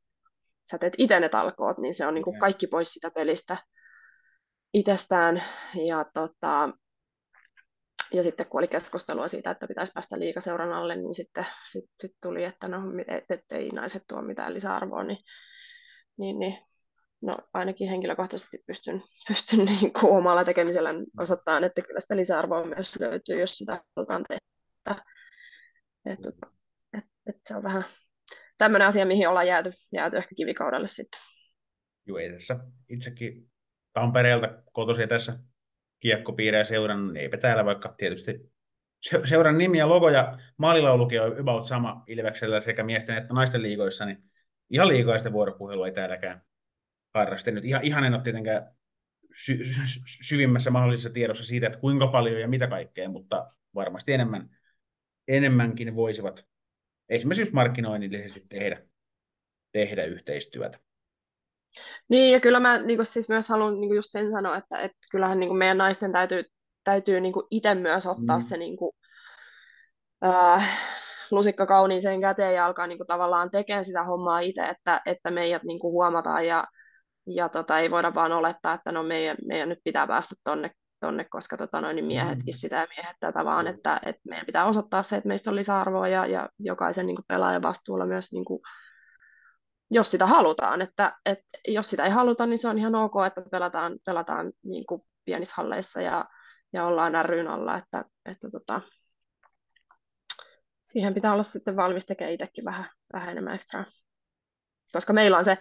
[0.71, 3.57] sä teet itse ne talkoot, niin se on niin kuin kaikki pois sitä pelistä
[4.73, 5.43] itsestään.
[5.87, 6.69] Ja tota,
[8.14, 12.12] ja sitten kun oli keskustelua siitä, että pitäisi päästä liikaseuran alle, niin sitten sit, sit
[12.22, 15.18] tuli, että no, et, et, ei naiset tuo mitään lisäarvoa, niin,
[16.18, 16.57] niin, niin
[17.22, 20.89] no, ainakin henkilökohtaisesti pystyn, pystyn niin kuin omalla tekemisellä
[21.20, 25.03] osoittamaan, että kyllä sitä lisäarvoa myös löytyy, jos sitä halutaan tehdä.
[26.05, 26.20] Et,
[26.93, 27.84] et, et se on vähän
[28.57, 31.20] tämmöinen asia, mihin ollaan jääty, jääty ehkä kivikaudelle sitten.
[32.05, 33.51] Joo, ei tässä itsekin
[33.93, 35.39] Tampereelta kotoisin tässä
[35.99, 38.51] kiekkopiirejä seurannut, niin eipä täällä vaikka tietysti
[39.25, 44.05] seuran nimi ja logo ja maalilaulukin on about sama Ilveksellä sekä miesten että naisten liigoissa,
[44.05, 44.23] niin
[44.69, 46.41] ihan liikoista vuoropuhelua ei täälläkään
[47.13, 47.51] harraste.
[47.51, 48.75] Nyt ihan, ihan en ole tietenkään
[49.33, 54.49] sy- sy- syvimmässä mahdollisessa tiedossa siitä, että kuinka paljon ja mitä kaikkea, mutta varmasti enemmän,
[55.27, 56.45] enemmänkin voisivat
[57.09, 58.81] esimerkiksi markkinoinnillisesti tehdä,
[59.71, 60.79] tehdä yhteistyötä.
[62.09, 65.39] Niin, ja kyllä mä niin siis myös haluan niin just sen sanoa, että, että kyllähän
[65.39, 66.43] niin meidän naisten täytyy,
[66.84, 68.45] täytyy niin itse myös ottaa mm.
[68.45, 68.91] se niin kuin,
[70.26, 70.80] äh,
[71.32, 75.63] lusikka kauniiseen käteen ja alkaa niin kuin, tavallaan tekemään sitä hommaa itse, että, että meidät
[75.63, 76.67] niin kuin, huomataan ja,
[77.28, 81.26] ja tota, ei voida vaan olettaa, että no meidän, meidän nyt pitää päästä tonne, tonne
[81.30, 82.57] koska tota, noin, niin miehetkin mm.
[82.57, 86.07] sitä ja miehet tätä, vaan että, että meidän pitää osoittaa se, että meistä on lisäarvoa
[86.07, 88.61] ja, ja jokaisen niin kuin, pelaajan vastuulla myös niin kuin,
[89.91, 90.81] jos sitä halutaan.
[90.81, 94.85] Että, että jos sitä ei haluta, niin se on ihan ok, että pelataan, pelataan niin
[94.85, 96.25] kuin pienissä halleissa ja,
[96.73, 98.81] ja ollaan ryn alla, että, että tota,
[100.81, 103.85] siihen pitää olla sitten valmis tekemään itsekin vähän, vähän enemmän ekstraa.
[104.91, 105.57] Koska meillä on se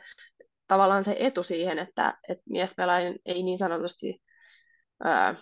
[0.66, 4.22] tavallaan se etu siihen, että, että miespelaajien ei niin sanotusti
[5.04, 5.34] ää,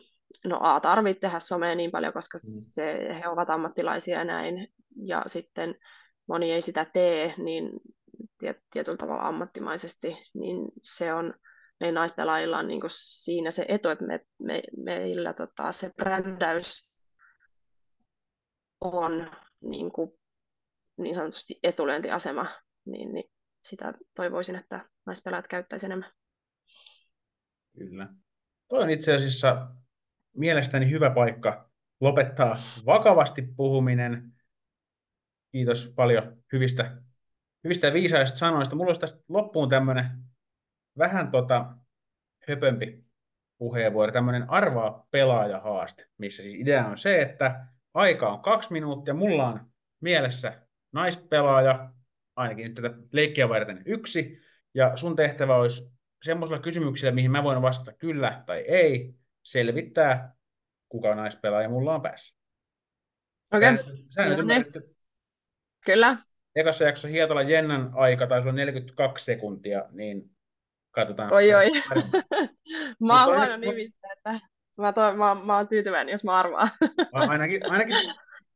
[0.45, 2.41] no A tarvitse tehdä somea niin paljon, koska mm.
[2.45, 4.69] se, he ovat ammattilaisia ja näin,
[5.05, 5.75] ja sitten
[6.29, 7.71] moni ei sitä tee, niin
[8.73, 11.35] tietyllä tavalla ammattimaisesti, niin se on
[11.81, 16.89] meidän naispelaajilla on niin siinä se etu, että me, me, meillä tota, se brändäys
[18.81, 20.11] on niin, kuin,
[20.97, 22.47] niin sanotusti etulyöntiasema,
[22.87, 23.31] niin, niin
[23.65, 26.11] sitä toivoisin, että naispelaajat käyttäisivät enemmän.
[27.79, 28.09] Kyllä.
[28.69, 29.69] Tuo on itse asiassa
[30.37, 32.57] mielestäni hyvä paikka lopettaa
[32.87, 34.33] vakavasti puhuminen.
[35.53, 37.03] Kiitos paljon hyvistä
[37.67, 38.77] hyvistä ja viisaista sanoista.
[38.77, 40.07] Mulla olisi tästä loppuun tämmöinen
[40.99, 41.75] vähän tota,
[42.49, 43.05] höpömpi
[43.59, 49.15] puheenvuoro, tämmöinen arvaa pelaajahaaste, missä siis idea on se, että aika on kaksi minuuttia.
[49.15, 49.61] Mulla on
[50.01, 50.63] mielessä
[50.93, 51.93] naispelaaja,
[52.37, 54.41] ainakin nyt tätä leikkiä varten yksi,
[54.75, 55.93] ja sun tehtävä olisi
[56.23, 60.35] semmoisilla kysymyksillä, mihin mä voin vastata kyllä tai ei, selvittää,
[60.89, 62.37] kuka naispelaaja mulla on päässä.
[63.53, 63.73] Okei.
[63.73, 64.29] Okay.
[64.29, 64.97] No ymmärretty.
[65.87, 66.17] Kyllä.
[66.57, 70.31] Ekassa jaksossa Hietala Jennan aika taisi olla 42 sekuntia, niin
[70.91, 71.33] katsotaan.
[71.33, 71.71] Oi oi.
[73.01, 74.41] mä oon huono nimissä, että
[74.77, 76.71] mä, to, mä, mä oon tyytyväinen, jos mä arvaan.
[77.13, 77.97] Ainakin, ainakin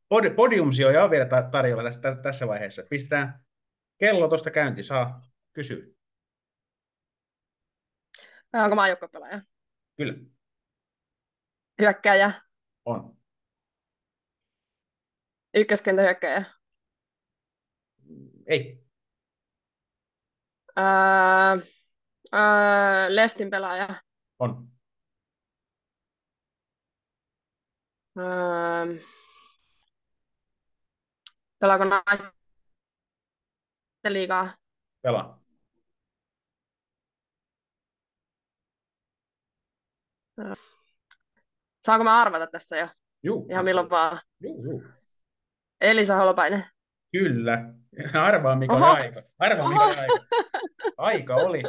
[0.09, 2.83] pod, podiumsijoja on vielä ta- tarjolla tässä, tässä vaiheessa.
[2.89, 3.45] Pistetään
[3.97, 5.21] kello tuosta käynti, saa
[5.53, 5.85] kysyä.
[8.53, 9.41] Onko mä joukkuepelaaja?
[9.97, 10.13] Kyllä,
[11.81, 12.31] Hyökkääjä.
[12.85, 13.17] on.
[15.53, 16.45] Ykköskentä hyökkääjä.
[18.51, 18.83] Ei,
[20.79, 20.83] Öö,
[22.33, 23.87] öö, leftin pelaaja.
[24.39, 24.67] on.
[28.17, 28.95] Öö,
[31.59, 32.31] pelaako naisten
[34.09, 34.55] liigaa?
[35.01, 35.41] Pelaa.
[41.81, 42.87] Saanko mä arvata tässä jo?
[43.23, 43.47] Juu.
[43.51, 44.21] Ihan milloin vaan.
[44.39, 44.83] Juu, juu.
[45.81, 46.65] Elisa Holopainen.
[47.11, 47.73] Kyllä.
[48.27, 48.91] Arvaa mikä oli Oho.
[48.93, 49.23] aika.
[49.39, 50.25] Arvaa mikä oli aika.
[50.97, 51.63] Aika oli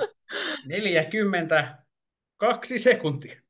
[0.64, 3.40] 42 sekuntia.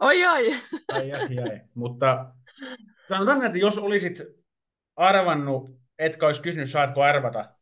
[0.00, 0.54] Oi oi.
[0.92, 1.60] Ai, ai, ai.
[1.74, 2.34] Mutta
[3.08, 4.22] sanotaan, että jos olisit
[4.96, 7.54] arvannut, etkä olisi kysynyt, saatko arvata,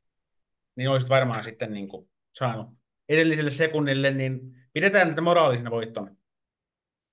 [0.76, 2.68] niin olisit varmaan sitten niin kuin saanut
[3.08, 4.40] edelliselle sekunnille, niin
[4.72, 6.14] pidetään tätä moraalisena voittona.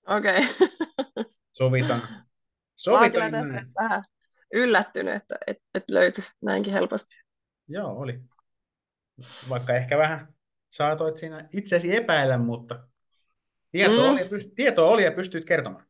[0.08, 0.42] Okei.
[1.58, 2.00] Sovitan.
[2.00, 2.22] Mä oon
[3.12, 3.68] kyllä Sovitan näin.
[3.80, 4.04] vähän
[4.54, 7.16] yllättynyt, että et, et löytyi näinkin helposti.
[7.68, 8.20] Joo, oli.
[9.50, 10.34] Vaikka ehkä vähän
[10.70, 12.88] saatoit siinä itsesi epäillä, mutta
[13.72, 14.12] tietoa, Mm.
[14.12, 15.86] oli, ja pyst- tietoa oli ja pystyit kertomaan.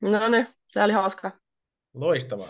[0.00, 1.32] No niin, se oli hauska.
[1.94, 2.48] Loistavaa.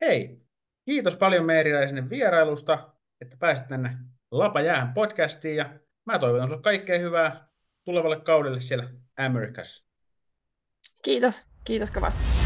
[0.00, 0.40] Hei,
[0.84, 3.96] kiitos paljon Meeriläisenne vierailusta, että pääsit tänne
[4.30, 7.48] Lapa jäähän podcastiin ja mä toivon sinulle kaikkea hyvää
[7.84, 9.84] tulevalle kaudelle siellä Amerikassa.
[11.02, 11.42] Kiitos.
[11.64, 12.37] Kiitos kovasti.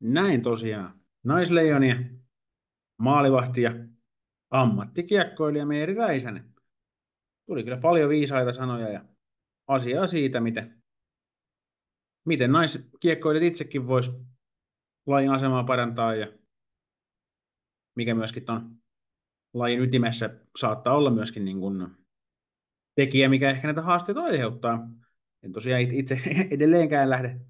[0.00, 1.00] Näin tosiaan.
[1.24, 1.96] Naisleijonia,
[2.98, 3.70] maalivahti ja
[4.50, 6.54] ammattikiekkoilija Meeri Räisänen.
[7.46, 9.04] Tuli kyllä paljon viisaita sanoja ja
[9.66, 10.82] asiaa siitä, miten,
[12.26, 14.12] miten naiskiekkoilijat itsekin vois
[15.06, 16.26] lajin asemaa parantaa ja
[17.96, 18.76] mikä myöskin ton
[19.54, 21.88] lajin ytimessä saattaa olla myöskin niin kuin
[22.94, 24.88] tekijä, mikä ehkä näitä haasteita aiheuttaa.
[25.42, 26.20] En tosiaan it- itse
[26.50, 27.40] edelleenkään lähde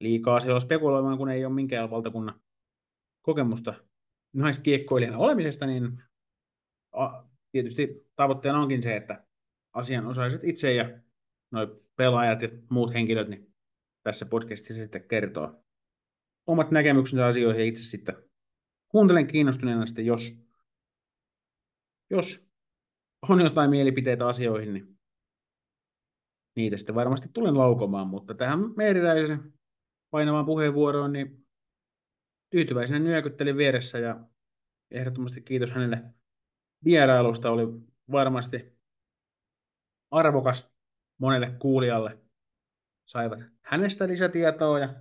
[0.00, 2.40] liikaa siellä spekuloimaan, kun ei ole minkään valtakunnan
[3.22, 3.74] kokemusta
[4.32, 6.02] naiskiekkoilijana olemisesta, niin
[6.92, 7.22] a,
[7.52, 9.24] tietysti tavoitteena onkin se, että
[9.72, 11.00] asianosaiset itse ja
[11.50, 13.54] noi pelaajat ja muut henkilöt niin
[14.02, 15.64] tässä podcastissa sitten kertoo
[16.46, 18.16] omat näkemyksensä asioihin ja itse sitten
[18.88, 20.38] kuuntelen kiinnostuneena sitten, jos,
[22.10, 22.48] jos
[23.28, 24.98] on jotain mielipiteitä asioihin, niin
[26.56, 29.55] niitä sitten varmasti tulen laukomaan, mutta tähän Meeriräisen
[30.10, 31.46] painavaan puheenvuoroon, niin
[32.50, 34.24] tyytyväisenä nyökyttelin vieressä ja
[34.90, 36.02] ehdottomasti kiitos hänelle
[36.84, 37.50] vierailusta.
[37.50, 37.62] Oli
[38.12, 38.78] varmasti
[40.10, 40.70] arvokas
[41.18, 42.18] monelle kuulijalle.
[43.06, 44.94] Saivat hänestä lisätietoa ja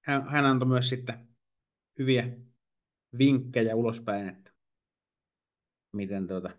[0.00, 1.28] hän, hän antoi myös sitten
[1.98, 2.36] hyviä
[3.18, 4.52] vinkkejä ulospäin, että
[5.92, 6.50] miten tuota,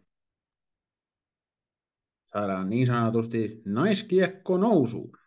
[2.26, 5.18] saadaan niin sanotusti naiskiekko nousuun.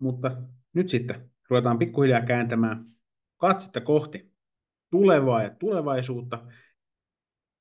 [0.00, 0.42] Mutta
[0.72, 2.86] nyt sitten ruvetaan pikkuhiljaa kääntämään
[3.36, 4.32] katsetta kohti
[4.90, 6.46] tulevaa ja tulevaisuutta.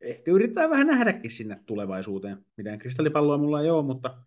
[0.02, 2.46] Ehkä yritetään vähän nähdäkin sinne tulevaisuuteen.
[2.58, 4.24] Mitään kristallipalloa mulla ei ole, mutta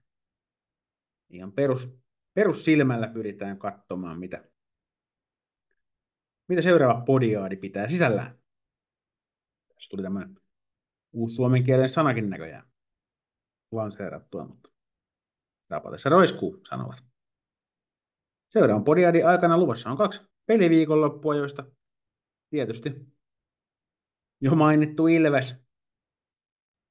[1.30, 1.88] ihan perus,
[2.34, 4.44] perussilmällä pyritään katsomaan, mitä,
[6.48, 8.38] mitä seuraava podiaadi pitää sisällään.
[9.74, 10.38] Tässä tuli tämmöinen
[11.12, 12.66] uusi suomenkielinen sanakin näköjään
[13.72, 14.70] lanseerattua, mutta
[15.70, 17.11] rapatessa roiskuu, sanovat.
[18.52, 21.64] Seuraavan podiadin aikana luvassa on kaksi peliviikonloppua, joista
[22.50, 22.94] tietysti
[24.40, 25.56] jo mainittu Ilves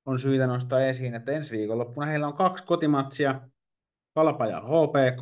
[0.06, 3.42] on syytä nostaa esiin, että ensi viikonloppuna heillä on kaksi kotimatsia,
[4.16, 5.22] Kalpa ja HPK.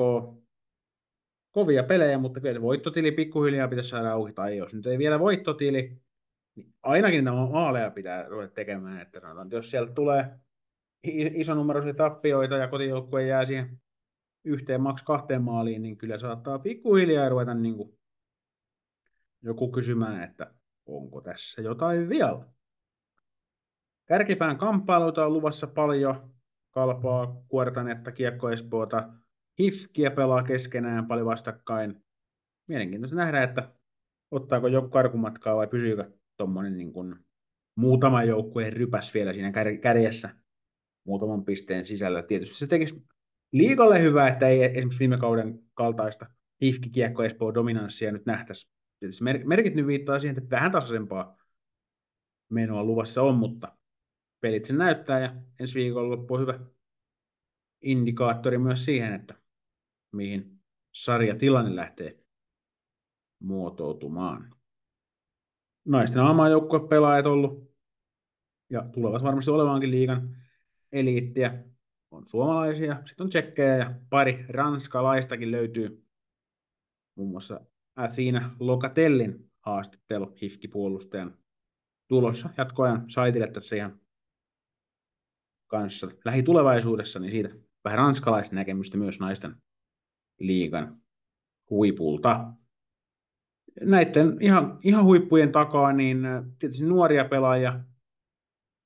[1.51, 6.01] Kovia pelejä, mutta kyllä voittotili pikkuhiljaa pitäisi saada auki, tai jos nyt ei vielä voittotili,
[6.55, 10.39] niin ainakin nämä maaleja pitää ruveta tekemään, että sanotaan, että jos sieltä tulee
[11.33, 13.81] isonumeroisia tappioita ja kotijoukkue jää siihen
[14.43, 17.99] yhteen maks kahteen maaliin, niin kyllä saattaa pikkuhiljaa ruveta niin kuin
[19.41, 20.53] joku kysymään, että
[20.85, 22.45] onko tässä jotain vielä.
[24.05, 26.33] Kärkipään kamppailuita on luvassa paljon.
[26.71, 29.13] Kalpaa, Kuortanetta, Kiekko Espoota,
[29.59, 32.03] Hifkiä pelaa keskenään paljon vastakkain.
[32.67, 33.73] Mielenkiintoista nähdä, että
[34.31, 37.15] ottaako joku karkumatkaa vai pysyykö tuommoinen niin kuin
[37.75, 40.29] muutama joukkueen rypäs vielä siinä kärjessä
[41.03, 42.23] muutaman pisteen sisällä.
[42.23, 43.05] Tietysti se tekisi
[43.51, 46.25] liikalle hyvää, että ei esimerkiksi viime kauden kaltaista
[46.61, 48.69] Hifki, Kiekko, Espoo dominanssia nyt nähtäisi.
[48.99, 51.37] Tietysti merkit nyt viittaa siihen, että vähän tasaisempaa
[52.49, 53.77] menoa luvassa on, mutta
[54.41, 56.59] pelit sen näyttää ja ensi viikolla loppu on hyvä
[57.81, 59.35] indikaattori myös siihen, että
[60.11, 60.59] mihin
[60.91, 62.23] sarjatilanne lähtee
[63.39, 64.55] muotoutumaan.
[65.85, 67.73] Naisten aamajoukkue pelaajat ollut
[68.69, 70.37] ja tulevat varmasti olemaankin liigan
[70.91, 71.63] eliittiä.
[72.12, 76.05] On suomalaisia, sitten on tsekkejä ja pari ranskalaistakin löytyy.
[77.16, 77.62] Muun muassa
[77.95, 81.38] Athena Lokatellin haastattelu hifkipuolustajan
[82.07, 83.99] tulossa jatkoajan saitille tässä ihan
[85.68, 87.49] kanssa lähitulevaisuudessa, niin siitä
[87.84, 89.55] vähän ranskalaista näkemystä myös naisten
[90.39, 91.01] liigan
[91.70, 92.53] huipulta.
[93.82, 97.80] Näiden ihan, ihan huippujen takaa, niin äh, tietysti nuoria pelaajia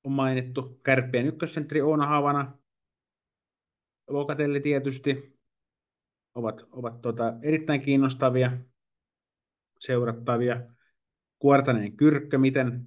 [0.03, 0.79] on mainittu.
[0.83, 2.57] Kärppien ykkössentteri Oona Havana,
[4.07, 5.39] Lokatelli tietysti,
[6.35, 8.57] ovat, ovat tota, erittäin kiinnostavia,
[9.79, 10.61] seurattavia.
[11.39, 12.85] Kuortaneen Kyrkkö, miten,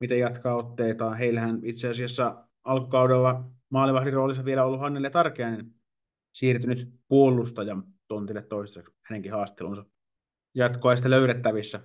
[0.00, 1.18] miten jatkaa otteitaan.
[1.18, 5.74] Heillähän itse asiassa alkukaudella maalivahdin roolissa vielä ollut Hannele Tarkeainen
[6.32, 9.84] siirtynyt puolustajan tontille toiseksi hänenkin haastelunsa
[10.54, 11.80] jatkoa sitten löydettävissä.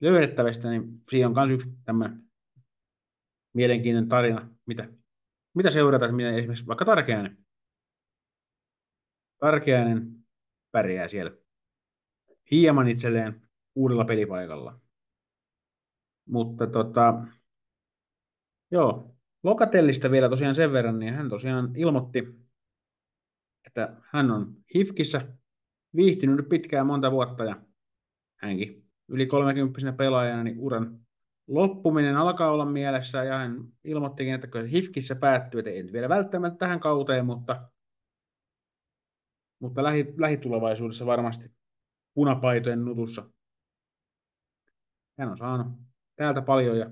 [0.00, 2.22] löydettävistä, niin siinä on myös yksi tämmöinen
[3.54, 4.88] mielenkiintoinen tarina, mitä,
[5.54, 7.38] mitä seurata, mitä esimerkiksi vaikka Tarkeainen,
[9.38, 10.24] Tarkeainen
[10.70, 11.30] pärjää siellä
[12.50, 13.42] hieman itselleen
[13.74, 14.80] uudella pelipaikalla.
[16.26, 17.26] Mutta tota,
[18.70, 22.24] joo, Lokatellista vielä tosiaan sen verran, niin hän tosiaan ilmoitti,
[23.66, 25.28] että hän on HIFKissä
[25.96, 27.60] viihtynyt nyt pitkään monta vuotta ja
[28.36, 31.01] hänkin yli 30 pelaajana niin uran
[31.48, 36.58] loppuminen alkaa olla mielessä ja hän ilmoittikin, että kyllä HIFKissä päättyy, että ei vielä välttämättä
[36.58, 37.68] tähän kauteen, mutta,
[39.58, 41.52] mutta lähi, lähitulevaisuudessa varmasti
[42.14, 43.30] punapaitojen nutussa.
[45.18, 45.66] Hän on saanut
[46.16, 46.90] täältä paljon ja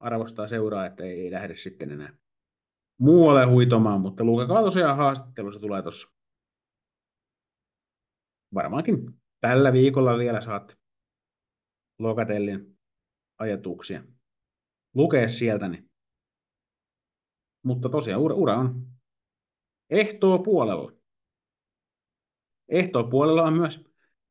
[0.00, 2.16] arvostaa seuraa, että ei, ei lähde sitten enää
[2.98, 6.08] muualle huitomaan, mutta lukekaa tosiaan haastattelussa tulee tuossa.
[8.54, 10.76] Varmaankin tällä viikolla vielä saatte
[11.98, 12.75] Lokatellin
[13.38, 14.02] ajatuksia
[14.94, 15.68] lukea sieltä.
[15.68, 15.90] Niin.
[17.62, 18.86] Mutta tosiaan ura, ura on
[19.90, 20.92] ehtoo puolella.
[22.68, 23.84] Ehtoo puolella on myös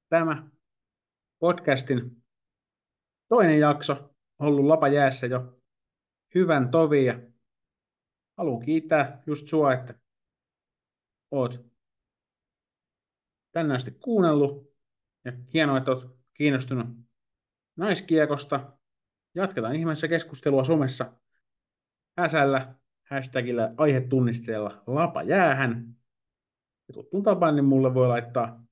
[0.10, 0.50] tämä
[1.40, 2.24] podcastin
[3.28, 5.62] toinen jakso ollut lapa jäässä jo
[6.36, 7.20] hyvän tovi ja
[8.38, 9.94] haluan kiittää just sua, että
[11.32, 11.66] oot
[13.52, 14.76] tänne asti kuunnellut
[15.26, 16.88] ja hienoa, että oot kiinnostunut
[17.76, 18.75] naiskiekosta.
[19.36, 21.14] Jatketaan ihmeessä keskustelua somessa
[22.20, 22.76] äsällä,
[23.10, 25.96] hashtagillä aihetunnisteella lapa jäähän.
[26.88, 28.66] Ja tuttuun tapaan, niin mulle voi laittaa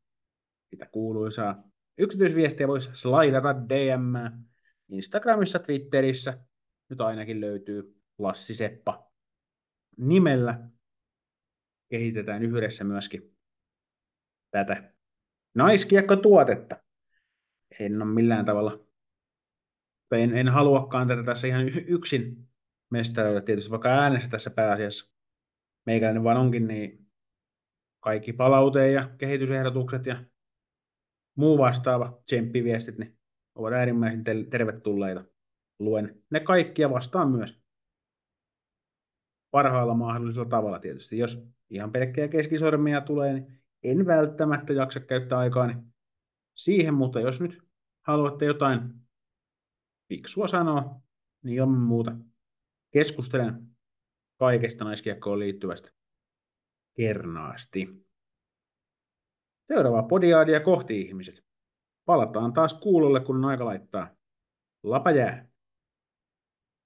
[0.69, 1.63] sitä kuuluisaa
[1.97, 4.43] yksityisviestiä, voisi slaidata DM
[4.89, 6.37] Instagramissa, Twitterissä.
[6.89, 9.11] Nyt ainakin löytyy Lassi Seppa
[9.97, 10.69] nimellä.
[11.89, 13.37] Kehitetään yhdessä myöskin
[14.51, 14.93] tätä
[15.53, 16.75] naiskiekko-tuotetta.
[17.79, 18.85] En ole millään tavalla,
[20.17, 22.47] en, en haluakaan tätä tässä ihan yksin
[22.91, 25.13] mestaroida tietysti, vaikka äänestä tässä pääasiassa
[25.85, 27.07] meikäläinen vaan onkin, niin
[27.99, 30.23] kaikki palauteen ja kehitysehdotukset ja
[31.37, 33.17] muu vastaava tsemppiviestit niin
[33.55, 35.25] ovat äärimmäisen tervetulleita.
[35.79, 37.63] Luen ne kaikkia vastaan myös
[39.51, 41.17] parhaalla mahdollisella tavalla tietysti.
[41.17, 45.93] Jos ihan pelkkää keskisormia tulee, niin en välttämättä jaksa käyttää aikaa niin
[46.55, 47.63] siihen, mutta jos nyt
[48.01, 49.02] haluatte jotain
[50.13, 51.01] fiksua sanoa,
[51.43, 52.15] niin ilman muuta
[52.91, 53.67] keskustelen
[54.39, 55.91] kaikesta naiskiekkoon liittyvästä
[56.97, 58.07] kernaasti.
[59.67, 61.45] Seuraavaa podiaadia kohti ihmiset.
[62.05, 64.15] Palataan taas kuulolle, kun on aika laittaa
[64.83, 65.47] lapa jää.